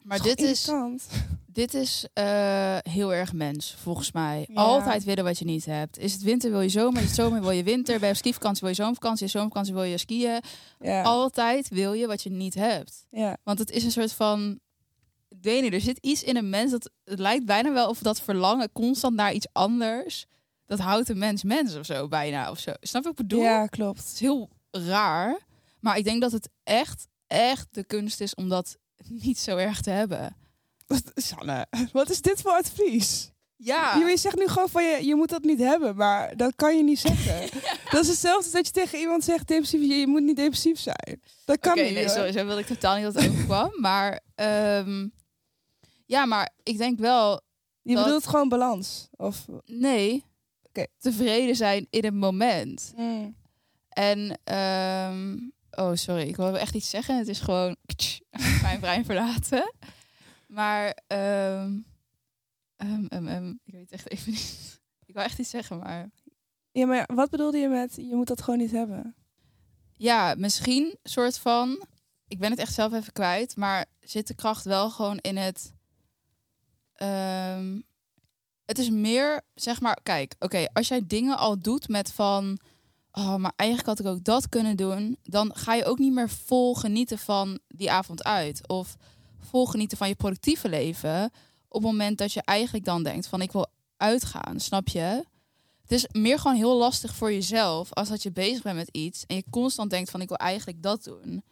maar 0.02 0.22
dit 0.22 0.40
is, 0.40 0.70
dit 1.46 1.74
is 1.74 2.06
eh, 2.12 2.78
heel 2.82 3.14
erg 3.14 3.32
mens, 3.32 3.74
volgens 3.74 4.12
mij. 4.12 4.44
Ja. 4.48 4.54
Altijd 4.54 5.04
willen 5.04 5.24
wat 5.24 5.38
je 5.38 5.44
niet 5.44 5.64
hebt. 5.64 5.98
Is 5.98 6.12
het 6.12 6.22
winter 6.22 6.50
wil 6.50 6.60
je 6.60 6.68
zomer, 6.68 7.00
is 7.00 7.06
het 7.06 7.14
zomer 7.16 7.40
wil 7.40 7.50
je 7.50 7.62
winter. 7.62 8.00
Bij 8.00 8.14
skivakantie 8.14 8.60
wil 8.60 8.70
je 8.70 8.74
zomervakantie, 8.76 9.26
zomervakantie 9.26 9.74
wil 9.74 9.82
je 9.82 9.98
skiën. 9.98 10.40
Ja, 10.80 11.02
Altijd 11.02 11.68
wil 11.68 11.92
je 11.92 12.06
wat 12.06 12.22
je 12.22 12.30
niet 12.30 12.54
hebt. 12.54 13.06
ja. 13.10 13.36
Want 13.44 13.58
het 13.58 13.70
is 13.70 13.84
een 13.84 13.90
soort 13.90 14.12
van. 14.12 14.60
Ik 15.28 15.38
weet 15.42 15.62
niet, 15.62 15.72
er 15.72 15.80
zit 15.80 15.98
iets 15.98 16.22
in 16.22 16.36
een 16.36 16.50
mens 16.50 16.70
dat. 16.70 16.90
Het 17.04 17.18
lijkt 17.18 17.46
bijna 17.46 17.72
wel 17.72 17.88
of 17.88 17.98
dat 17.98 18.20
verlangen 18.20 18.72
constant 18.72 19.14
naar 19.16 19.32
iets 19.32 19.46
anders. 19.52 20.26
Dat 20.66 20.78
houdt 20.78 21.08
een 21.08 21.18
mens 21.18 21.42
mens 21.42 21.74
of 21.76 21.86
zo, 21.86 22.08
bijna. 22.08 22.50
Of 22.50 22.58
zo. 22.58 22.72
Snap 22.80 23.02
je 23.02 23.08
wat 23.08 23.18
ik 23.20 23.26
bedoel? 23.28 23.42
ja, 23.42 23.60
Het 23.62 23.70
klopt. 23.70 24.10
is 24.12 24.20
heel 24.20 24.50
raar. 24.70 25.38
Maar 25.82 25.98
ik 25.98 26.04
denk 26.04 26.20
dat 26.20 26.32
het 26.32 26.48
echt, 26.62 27.06
echt 27.26 27.66
de 27.70 27.84
kunst 27.84 28.20
is 28.20 28.34
om 28.34 28.48
dat 28.48 28.76
niet 29.08 29.38
zo 29.38 29.56
erg 29.56 29.80
te 29.80 29.90
hebben. 29.90 30.36
Sanne, 31.14 31.66
wat 31.92 32.10
is 32.10 32.20
dit 32.20 32.40
voor 32.40 32.50
advies? 32.50 33.30
Ja. 33.56 33.96
Je 33.96 34.16
zegt 34.16 34.36
nu 34.36 34.46
gewoon 34.48 34.68
van 34.68 34.84
je, 34.84 35.04
je 35.06 35.14
moet 35.14 35.28
dat 35.28 35.42
niet 35.42 35.58
hebben, 35.58 35.96
maar 35.96 36.36
dat 36.36 36.52
kan 36.56 36.76
je 36.76 36.82
niet 36.82 36.98
zeggen. 36.98 37.60
Dat 37.90 38.02
is 38.02 38.08
hetzelfde 38.08 38.42
als 38.44 38.50
dat 38.50 38.66
je 38.66 38.72
tegen 38.72 38.98
iemand 38.98 39.24
zegt 39.24 39.48
depressief, 39.48 39.80
je, 39.80 39.94
je 39.94 40.06
moet 40.06 40.22
niet 40.22 40.36
depressief 40.36 40.78
zijn. 40.78 41.22
Dat 41.44 41.58
kan 41.58 41.76
niet. 41.76 41.92
nee, 41.92 42.04
hoor. 42.04 42.12
zo, 42.14 42.32
zo 42.32 42.44
wilde 42.44 42.60
ik 42.60 42.66
totaal 42.66 42.94
niet 42.96 43.04
dat 43.04 43.14
het 43.14 43.28
overkwam. 43.30 43.70
Maar 43.80 44.20
ehm, 44.34 45.08
ja, 46.06 46.24
maar 46.26 46.50
ik 46.62 46.78
denk 46.78 46.98
wel, 46.98 47.40
Je 47.82 47.94
dat- 47.94 48.04
bedoelt 48.04 48.26
gewoon 48.26 48.48
balans. 48.48 49.08
Of, 49.16 49.46
nee, 49.64 50.24
Oké. 50.62 50.86
tevreden 50.98 51.56
zijn 51.56 51.86
in 51.90 52.04
het 52.04 52.14
moment. 52.14 52.92
Mm. 52.96 53.36
En, 53.88 54.38
ehm, 54.44 55.38
oh 55.76 55.94
sorry, 55.94 56.28
ik 56.28 56.36
wilde 56.36 56.58
echt 56.58 56.74
iets 56.74 56.90
zeggen. 56.90 57.18
Het 57.18 57.28
is 57.28 57.40
gewoon 57.40 57.76
mijn 58.62 58.80
brein 58.80 59.04
verlaten. 59.04 59.74
Maar, 60.46 60.98
ehm, 61.06 61.78
ehm, 62.76 63.06
ehm, 63.26 63.48
ik 63.64 63.72
weet 63.72 63.90
echt 63.90 64.10
even 64.10 64.30
niet. 64.30 64.60
Ik 65.06 65.18
wil 65.18 65.26
echt 65.26 65.38
iets 65.38 65.50
zeggen, 65.50 65.78
maar 65.78 66.10
Ja, 66.70 66.86
maar 66.86 67.08
wat 67.14 67.30
bedoelde 67.30 67.58
je 67.58 67.68
met 67.68 67.96
je 67.96 68.14
moet 68.14 68.26
dat 68.26 68.42
gewoon 68.42 68.58
niet 68.58 68.70
hebben? 68.70 69.14
ja, 69.96 70.34
misschien 70.36 70.98
soort 71.02 71.38
van. 71.38 71.84
Ik 72.28 72.38
ben 72.38 72.50
het 72.50 72.58
echt 72.58 72.74
zelf 72.74 72.92
even 72.92 73.12
kwijt, 73.12 73.56
maar 73.56 73.86
zit 74.00 74.26
de 74.26 74.34
kracht 74.34 74.64
wel 74.64 74.90
gewoon 74.90 75.18
in 75.18 75.36
het. 75.36 75.72
het 78.64 78.78
is 78.78 78.90
meer, 78.90 79.42
zeg 79.54 79.80
maar, 79.80 79.98
kijk, 80.02 80.34
oké, 80.38 80.64
als 80.72 80.88
jij 80.88 81.06
dingen 81.06 81.38
al 81.38 81.58
doet 81.58 81.88
met 81.88 82.12
van. 82.12 82.58
Oh, 83.12 83.36
maar 83.36 83.52
eigenlijk 83.56 83.88
had 83.88 84.06
ik 84.06 84.12
ook 84.12 84.24
dat 84.24 84.48
kunnen 84.48 84.76
doen. 84.76 85.16
Dan 85.22 85.50
ga 85.54 85.74
je 85.74 85.84
ook 85.84 85.98
niet 85.98 86.12
meer 86.12 86.30
vol 86.30 86.74
genieten 86.74 87.18
van 87.18 87.58
die 87.68 87.90
avond 87.90 88.24
uit. 88.24 88.68
Of 88.68 88.96
vol 89.38 89.66
genieten 89.66 89.98
van 89.98 90.08
je 90.08 90.14
productieve 90.14 90.68
leven. 90.68 91.24
Op 91.68 91.82
het 91.82 91.90
moment 91.90 92.18
dat 92.18 92.32
je 92.32 92.42
eigenlijk 92.44 92.84
dan 92.84 93.02
denkt 93.02 93.26
van 93.26 93.42
ik 93.42 93.52
wil 93.52 93.66
uitgaan, 93.96 94.60
snap 94.60 94.88
je? 94.88 95.24
Het 95.82 95.92
is 95.92 96.06
meer 96.12 96.38
gewoon 96.38 96.56
heel 96.56 96.76
lastig 96.76 97.14
voor 97.14 97.32
jezelf 97.32 97.92
als 97.92 98.08
dat 98.08 98.22
je 98.22 98.32
bezig 98.32 98.62
bent 98.62 98.76
met 98.76 98.88
iets 98.92 99.24
en 99.26 99.36
je 99.36 99.44
constant 99.50 99.90
denkt 99.90 100.10
van 100.10 100.20
ik 100.20 100.28
wil 100.28 100.36
eigenlijk 100.36 100.82
dat 100.82 101.04
doen. 101.04 101.42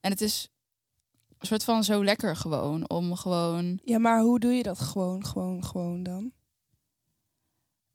En 0.00 0.10
het 0.10 0.20
is 0.20 0.48
een 1.38 1.46
soort 1.46 1.64
van 1.64 1.84
zo 1.84 2.04
lekker 2.04 2.36
gewoon 2.36 2.88
om 2.88 3.16
gewoon 3.16 3.80
Ja, 3.84 3.98
maar 3.98 4.20
hoe 4.20 4.38
doe 4.40 4.52
je 4.52 4.62
dat 4.62 4.80
gewoon, 4.80 5.26
gewoon, 5.26 5.64
gewoon 5.64 6.02
dan? 6.02 6.32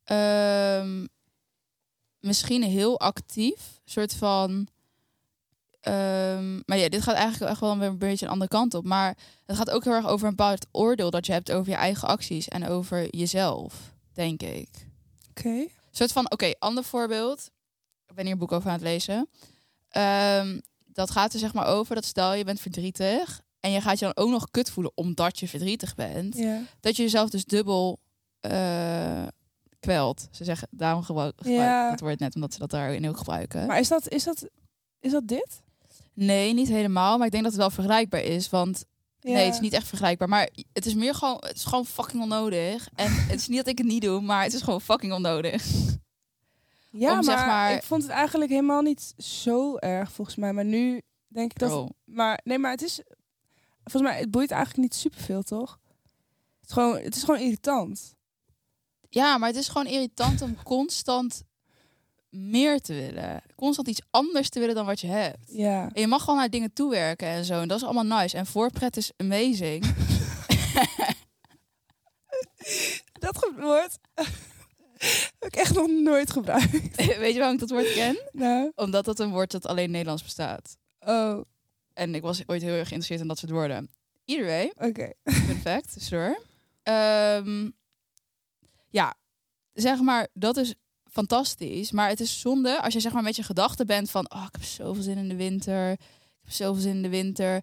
ehm, 0.03 1.05
misschien 2.19 2.63
heel 2.63 2.99
actief, 2.99 3.79
soort 3.85 4.13
van. 4.13 4.67
ehm, 5.79 6.55
maar 6.65 6.77
ja, 6.77 6.89
dit 6.89 7.01
gaat 7.01 7.15
eigenlijk 7.15 7.51
echt 7.51 7.59
wel 7.59 7.81
een 7.81 7.97
beetje 7.97 8.25
een 8.25 8.31
andere 8.31 8.49
kant 8.49 8.73
op. 8.73 8.85
Maar 8.85 9.17
het 9.45 9.55
gaat 9.55 9.69
ook 9.69 9.83
heel 9.83 9.93
erg 9.93 10.07
over 10.07 10.27
een 10.27 10.35
bepaald 10.35 10.65
oordeel 10.71 11.09
dat 11.09 11.25
je 11.25 11.31
hebt 11.31 11.51
over 11.51 11.71
je 11.71 11.77
eigen 11.77 12.07
acties 12.07 12.47
en 12.47 12.67
over 12.67 13.15
jezelf, 13.15 13.93
denk 14.13 14.41
ik. 14.41 14.69
Oké. 15.29 15.49
Een 15.49 15.69
soort 15.91 16.11
van, 16.11 16.31
oké, 16.31 16.51
ander 16.59 16.83
voorbeeld. 16.83 17.49
Ik 18.07 18.15
ben 18.15 18.23
hier 18.23 18.33
een 18.33 18.39
boek 18.39 18.51
over 18.51 18.67
aan 18.67 18.75
het 18.75 18.83
lezen. 18.83 19.29
Ehm, 19.89 20.59
dat 20.85 21.11
gaat 21.11 21.33
er 21.33 21.39
zeg 21.39 21.53
maar 21.53 21.65
over 21.67 21.95
dat 21.95 22.05
stel 22.05 22.33
je 22.33 22.43
bent 22.43 22.59
verdrietig 22.59 23.41
en 23.59 23.71
je 23.71 23.81
gaat 23.81 23.99
je 23.99 24.05
dan 24.05 24.15
ook 24.23 24.29
nog 24.29 24.51
kut 24.51 24.69
voelen 24.71 24.91
omdat 24.95 25.39
je 25.39 25.47
verdrietig 25.47 25.95
bent. 25.95 26.37
Dat 26.79 26.95
je 26.95 27.03
jezelf 27.03 27.29
dus 27.29 27.45
dubbel 27.45 27.99
eh, 28.39 29.27
kwelt. 29.79 30.27
Ze 30.31 30.43
zeggen, 30.43 30.67
daarom 30.71 31.03
gebruik 31.03 31.33
Ja. 31.43 31.89
dat 31.89 31.99
woord 31.99 32.19
net, 32.19 32.35
omdat 32.35 32.53
ze 32.53 32.59
dat 32.59 32.69
daarin 32.69 33.07
ook 33.09 33.17
gebruiken. 33.17 33.67
Maar 33.67 33.79
is 33.79 33.87
dat, 33.87 34.09
is 34.09 34.23
dat, 34.23 34.49
is 34.99 35.11
dat 35.11 35.27
dit? 35.27 35.61
nee, 36.13 36.53
niet 36.53 36.67
helemaal, 36.67 37.17
maar 37.17 37.25
ik 37.25 37.31
denk 37.31 37.43
dat 37.43 37.51
het 37.51 37.61
wel 37.61 37.69
vergelijkbaar 37.71 38.21
is, 38.21 38.49
want 38.49 38.85
Ja. 39.21 39.31
Nee, 39.33 39.45
het 39.45 39.53
is 39.53 39.59
niet 39.59 39.73
echt 39.73 39.87
vergelijkbaar. 39.87 40.29
Maar 40.29 40.49
het 40.73 40.85
is 40.85 40.93
meer 40.93 41.13
gewoon, 41.15 41.37
het 41.39 41.55
is 41.55 41.63
gewoon 41.65 41.85
fucking 41.85 42.21
onnodig. 42.23 42.89
En 42.95 43.11
het 43.31 43.39
is 43.39 43.47
niet 43.47 43.57
dat 43.57 43.67
ik 43.67 43.77
het 43.77 43.87
niet 43.87 44.01
doe, 44.01 44.21
maar 44.21 44.43
het 44.43 44.53
is 44.53 44.61
gewoon 44.61 44.81
fucking 44.81 45.13
onnodig. 45.13 45.65
Ja, 46.91 47.09
om, 47.09 47.15
maar, 47.15 47.23
zeg 47.23 47.45
maar- 47.45 47.73
ik 47.73 47.83
vond 47.83 48.01
het 48.01 48.11
eigenlijk 48.11 48.51
helemaal 48.51 48.81
niet 48.81 49.13
zo 49.17 49.77
erg 49.77 50.11
volgens 50.11 50.35
mij. 50.37 50.53
Maar 50.53 50.65
nu 50.65 51.01
denk 51.27 51.51
ik 51.51 51.59
dat... 51.59 51.71
Oh. 51.71 51.89
Maar 52.05 52.39
nee, 52.43 52.57
maar 52.59 52.71
het 52.71 52.81
is... 52.81 53.01
Volgens 53.83 54.11
mij, 54.11 54.19
het 54.19 54.31
boeit 54.31 54.51
eigenlijk 54.51 54.81
niet 54.81 54.95
superveel, 54.95 55.41
toch? 55.43 55.79
Het 56.59 56.69
is 56.69 56.73
gewoon, 56.73 56.97
het 56.97 57.15
is 57.15 57.23
gewoon 57.23 57.39
irritant. 57.39 58.15
Ja, 59.09 59.37
maar 59.37 59.49
het 59.49 59.57
is 59.57 59.67
gewoon 59.67 59.87
irritant 59.87 60.41
om 60.41 60.63
constant 60.63 61.43
meer 62.29 62.81
te 62.81 62.93
willen. 62.93 63.41
Constant 63.55 63.87
iets 63.87 64.01
anders 64.09 64.49
te 64.49 64.59
willen 64.59 64.75
dan 64.75 64.85
wat 64.85 64.99
je 64.99 65.07
hebt. 65.07 65.37
Ja. 65.47 65.89
En 65.93 66.01
je 66.01 66.07
mag 66.07 66.23
gewoon 66.23 66.39
naar 66.39 66.49
dingen 66.49 66.73
toewerken 66.73 67.27
en 67.27 67.45
zo. 67.45 67.61
En 67.61 67.67
dat 67.67 67.77
is 67.77 67.83
allemaal 67.83 68.19
nice. 68.19 68.37
En 68.37 68.45
voorpret 68.45 68.97
is 68.97 69.11
amazing. 69.17 69.83
Dat 73.19 73.51
woord 73.59 73.97
heb 75.39 75.45
ik 75.53 75.55
echt 75.55 75.73
nog 75.73 75.87
nooit 75.87 76.31
gebruikt. 76.31 76.95
Weet 77.19 77.33
je 77.33 77.37
waarom 77.39 77.53
ik 77.53 77.59
dat 77.59 77.69
woord 77.69 77.93
ken? 77.93 78.19
Nou, 78.31 78.71
Omdat 78.75 79.05
dat 79.05 79.19
een 79.19 79.29
woord 79.31 79.51
dat 79.51 79.65
alleen 79.65 79.91
Nederlands 79.91 80.23
bestaat. 80.23 80.77
oh, 80.99 81.41
En 81.93 82.15
ik 82.15 82.21
was 82.21 82.43
ooit 82.47 82.61
heel 82.61 82.69
erg 82.73 82.87
geïnteresseerd 82.87 83.19
in 83.21 83.27
dat 83.27 83.37
soort 83.37 83.51
woorden. 83.51 83.89
Either 84.25 84.45
way, 84.45 84.71
oké. 84.75 85.11
fun 85.23 85.59
fact, 85.61 85.95
sure. 86.01 86.39
Ehm, 86.83 87.69
ja, 88.89 89.15
zeg 89.73 89.99
maar, 89.99 90.27
dat 90.33 90.57
is 90.57 90.73
fantastisch. 91.11 91.91
Maar 91.91 92.09
het 92.09 92.19
is 92.19 92.39
zonde 92.39 92.81
als 92.81 92.93
je 92.93 92.99
zeg 92.99 93.13
maar 93.13 93.23
met 93.23 93.35
je 93.35 93.43
gedachten 93.43 93.87
bent 93.87 94.09
van... 94.11 94.31
Oh, 94.33 94.43
ik 94.47 94.51
heb 94.51 94.63
zoveel 94.63 95.03
zin 95.03 95.17
in 95.17 95.29
de 95.29 95.35
winter. 95.35 95.91
Ik 95.91 95.99
heb 96.41 96.51
zoveel 96.53 96.81
zin 96.81 96.95
in 96.95 97.01
de 97.01 97.09
winter. 97.09 97.61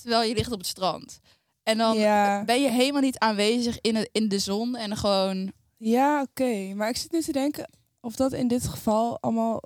Terwijl 0.00 0.28
je 0.28 0.34
ligt 0.34 0.52
op 0.52 0.58
het 0.58 0.66
strand. 0.66 1.18
En 1.62 1.78
dan 1.78 1.96
Ja, 1.96 2.44
ben 2.44 2.62
je 2.62 2.68
helemaal 2.70 3.00
niet 3.00 3.18
aanwezig 3.18 3.80
in, 3.80 3.94
het, 3.96 4.08
in 4.12 4.28
de 4.28 4.38
zon. 4.38 4.76
En 4.76 4.96
gewoon... 4.96 5.52
ja 5.76 6.20
oké. 6.22 6.74
Maar 6.74 6.88
ik 6.88 6.96
zit 6.96 7.12
nu 7.12 7.20
te 7.20 7.32
denken 7.32 7.70
of 8.00 8.16
dat 8.16 8.32
in 8.32 8.48
dit 8.48 8.68
geval 8.68 9.20
allemaal 9.20 9.62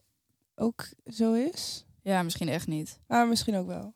ook 0.54 0.88
zo 1.06 1.32
is. 1.32 1.84
Ja, 2.02 2.22
misschien 2.22 2.48
echt 2.48 2.66
niet. 2.66 2.98
Maar 3.06 3.28
misschien 3.28 3.56
ook 3.56 3.66
wel. 3.66 3.94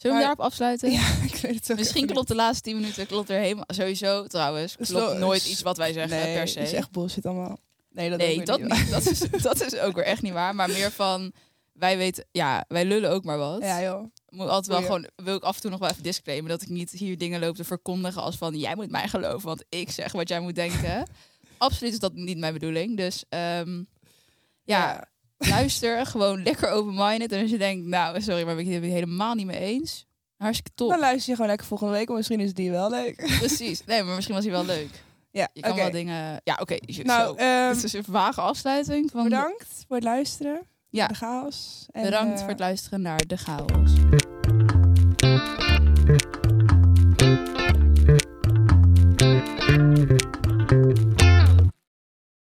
Zullen 0.00 0.16
we 0.16 0.22
Maar- 0.22 0.36
daarop 0.36 0.40
afsluiten? 0.40 0.90
Ja, 1.00 1.08
ik 1.22 1.34
weet 1.34 1.54
het 1.54 1.70
ook 1.70 1.78
Misschien 1.78 2.06
klopt 2.06 2.28
de 2.28 2.34
laatste 2.34 2.62
10 2.62 2.80
minuten 2.80 3.06
klopt 3.06 3.30
er 3.30 3.38
helemaal... 3.38 3.64
Sowieso, 3.66 4.26
trouwens, 4.26 4.76
klopt 4.76 5.18
nooit 5.18 5.46
iets 5.46 5.62
wat 5.62 5.76
wij 5.76 5.92
zeggen 5.92 6.18
nee, 6.18 6.36
per 6.36 6.48
se. 6.48 6.60
is 6.60 6.72
echt 6.72 6.90
bullshit 6.90 7.26
allemaal. 7.26 7.58
Nee, 7.90 8.10
dat 8.10 8.18
nee, 8.18 8.36
niet. 8.36 8.46
Dat 8.90 9.06
is, 9.06 9.18
dat 9.42 9.64
is 9.66 9.76
ook 9.76 9.94
weer 9.94 10.04
echt 10.04 10.22
niet 10.22 10.32
waar. 10.32 10.54
Maar 10.54 10.68
meer 10.68 10.90
van, 10.90 11.32
wij 11.72 11.96
weten, 11.96 12.24
ja, 12.30 12.64
wij 12.68 12.84
lullen 12.84 13.10
ook 13.10 13.24
maar 13.24 13.38
wat. 13.38 13.62
Ja, 13.62 13.82
joh. 13.82 14.04
moet 14.28 14.48
altijd 14.48 14.66
wel 14.66 14.76
Goeie. 14.76 14.92
gewoon, 14.92 15.26
wil 15.26 15.36
ik 15.36 15.42
af 15.42 15.54
en 15.54 15.60
toe 15.60 15.70
nog 15.70 15.80
wel 15.80 15.88
even 15.88 16.02
disclaimen 16.02 16.50
dat 16.50 16.62
ik 16.62 16.68
niet 16.68 16.90
hier 16.90 17.18
dingen 17.18 17.40
loop 17.40 17.56
te 17.56 17.64
verkondigen 17.64 18.22
als 18.22 18.36
van 18.36 18.58
jij 18.58 18.74
moet 18.74 18.90
mij 18.90 19.08
geloven, 19.08 19.48
want 19.48 19.64
ik 19.68 19.90
zeg 19.90 20.12
wat 20.12 20.28
jij 20.28 20.40
moet 20.40 20.54
denken. 20.54 21.08
Absoluut 21.58 21.92
is 21.92 21.98
dat 21.98 22.14
niet 22.14 22.38
mijn 22.38 22.52
bedoeling. 22.52 22.96
Dus 22.96 23.24
ehm, 23.28 23.82
ja, 24.64 25.08
luister 25.48 26.06
gewoon 26.06 26.42
lekker 26.42 26.68
open-minded. 26.70 27.32
En 27.32 27.40
als 27.40 27.50
je 27.50 27.58
denkt, 27.58 27.86
nou 27.86 28.22
sorry, 28.22 28.44
maar 28.44 28.58
ik 28.58 28.64
ben 28.64 28.74
het 28.74 28.82
hier 28.82 28.92
helemaal 28.92 29.34
niet 29.34 29.46
mee 29.46 29.58
eens. 29.58 30.06
Hartstikke 30.36 30.70
top. 30.74 30.90
Dan 30.90 30.98
luister 30.98 31.28
je 31.28 31.34
gewoon 31.34 31.50
lekker 31.50 31.66
volgende 31.66 31.92
week, 31.92 32.06
want 32.06 32.18
misschien 32.18 32.40
is 32.40 32.54
die 32.54 32.70
wel 32.70 32.90
leuk. 32.90 33.16
Precies. 33.38 33.84
Nee, 33.84 34.02
maar 34.02 34.14
misschien 34.14 34.34
was 34.34 34.44
hij 34.44 34.52
wel 34.52 34.64
leuk. 34.64 34.88
Ja, 35.32 35.48
Je 35.52 35.60
kan 35.60 35.76
wel 35.76 35.90
dingen... 35.90 36.40
Ja, 36.44 36.58
oké. 36.60 36.76
Nou, 37.02 37.36
ehm, 37.36 37.74
Dit 37.74 37.84
is 37.84 37.92
een 37.92 38.04
vage 38.04 38.40
afsluiting. 38.40 39.10
Van 39.10 39.24
bedankt 39.24 39.84
voor 39.86 39.96
het 39.96 40.04
luisteren. 40.04 40.66
Ja. 40.88 41.06
De 41.06 41.14
chaos. 41.14 41.86
En, 41.90 42.02
Bedankt 42.02 42.32
eh, 42.32 42.38
voor 42.40 42.48
het 42.48 42.58
luisteren 42.58 43.02
naar 43.02 43.26
De 43.26 43.36
Chaos. 43.36 43.92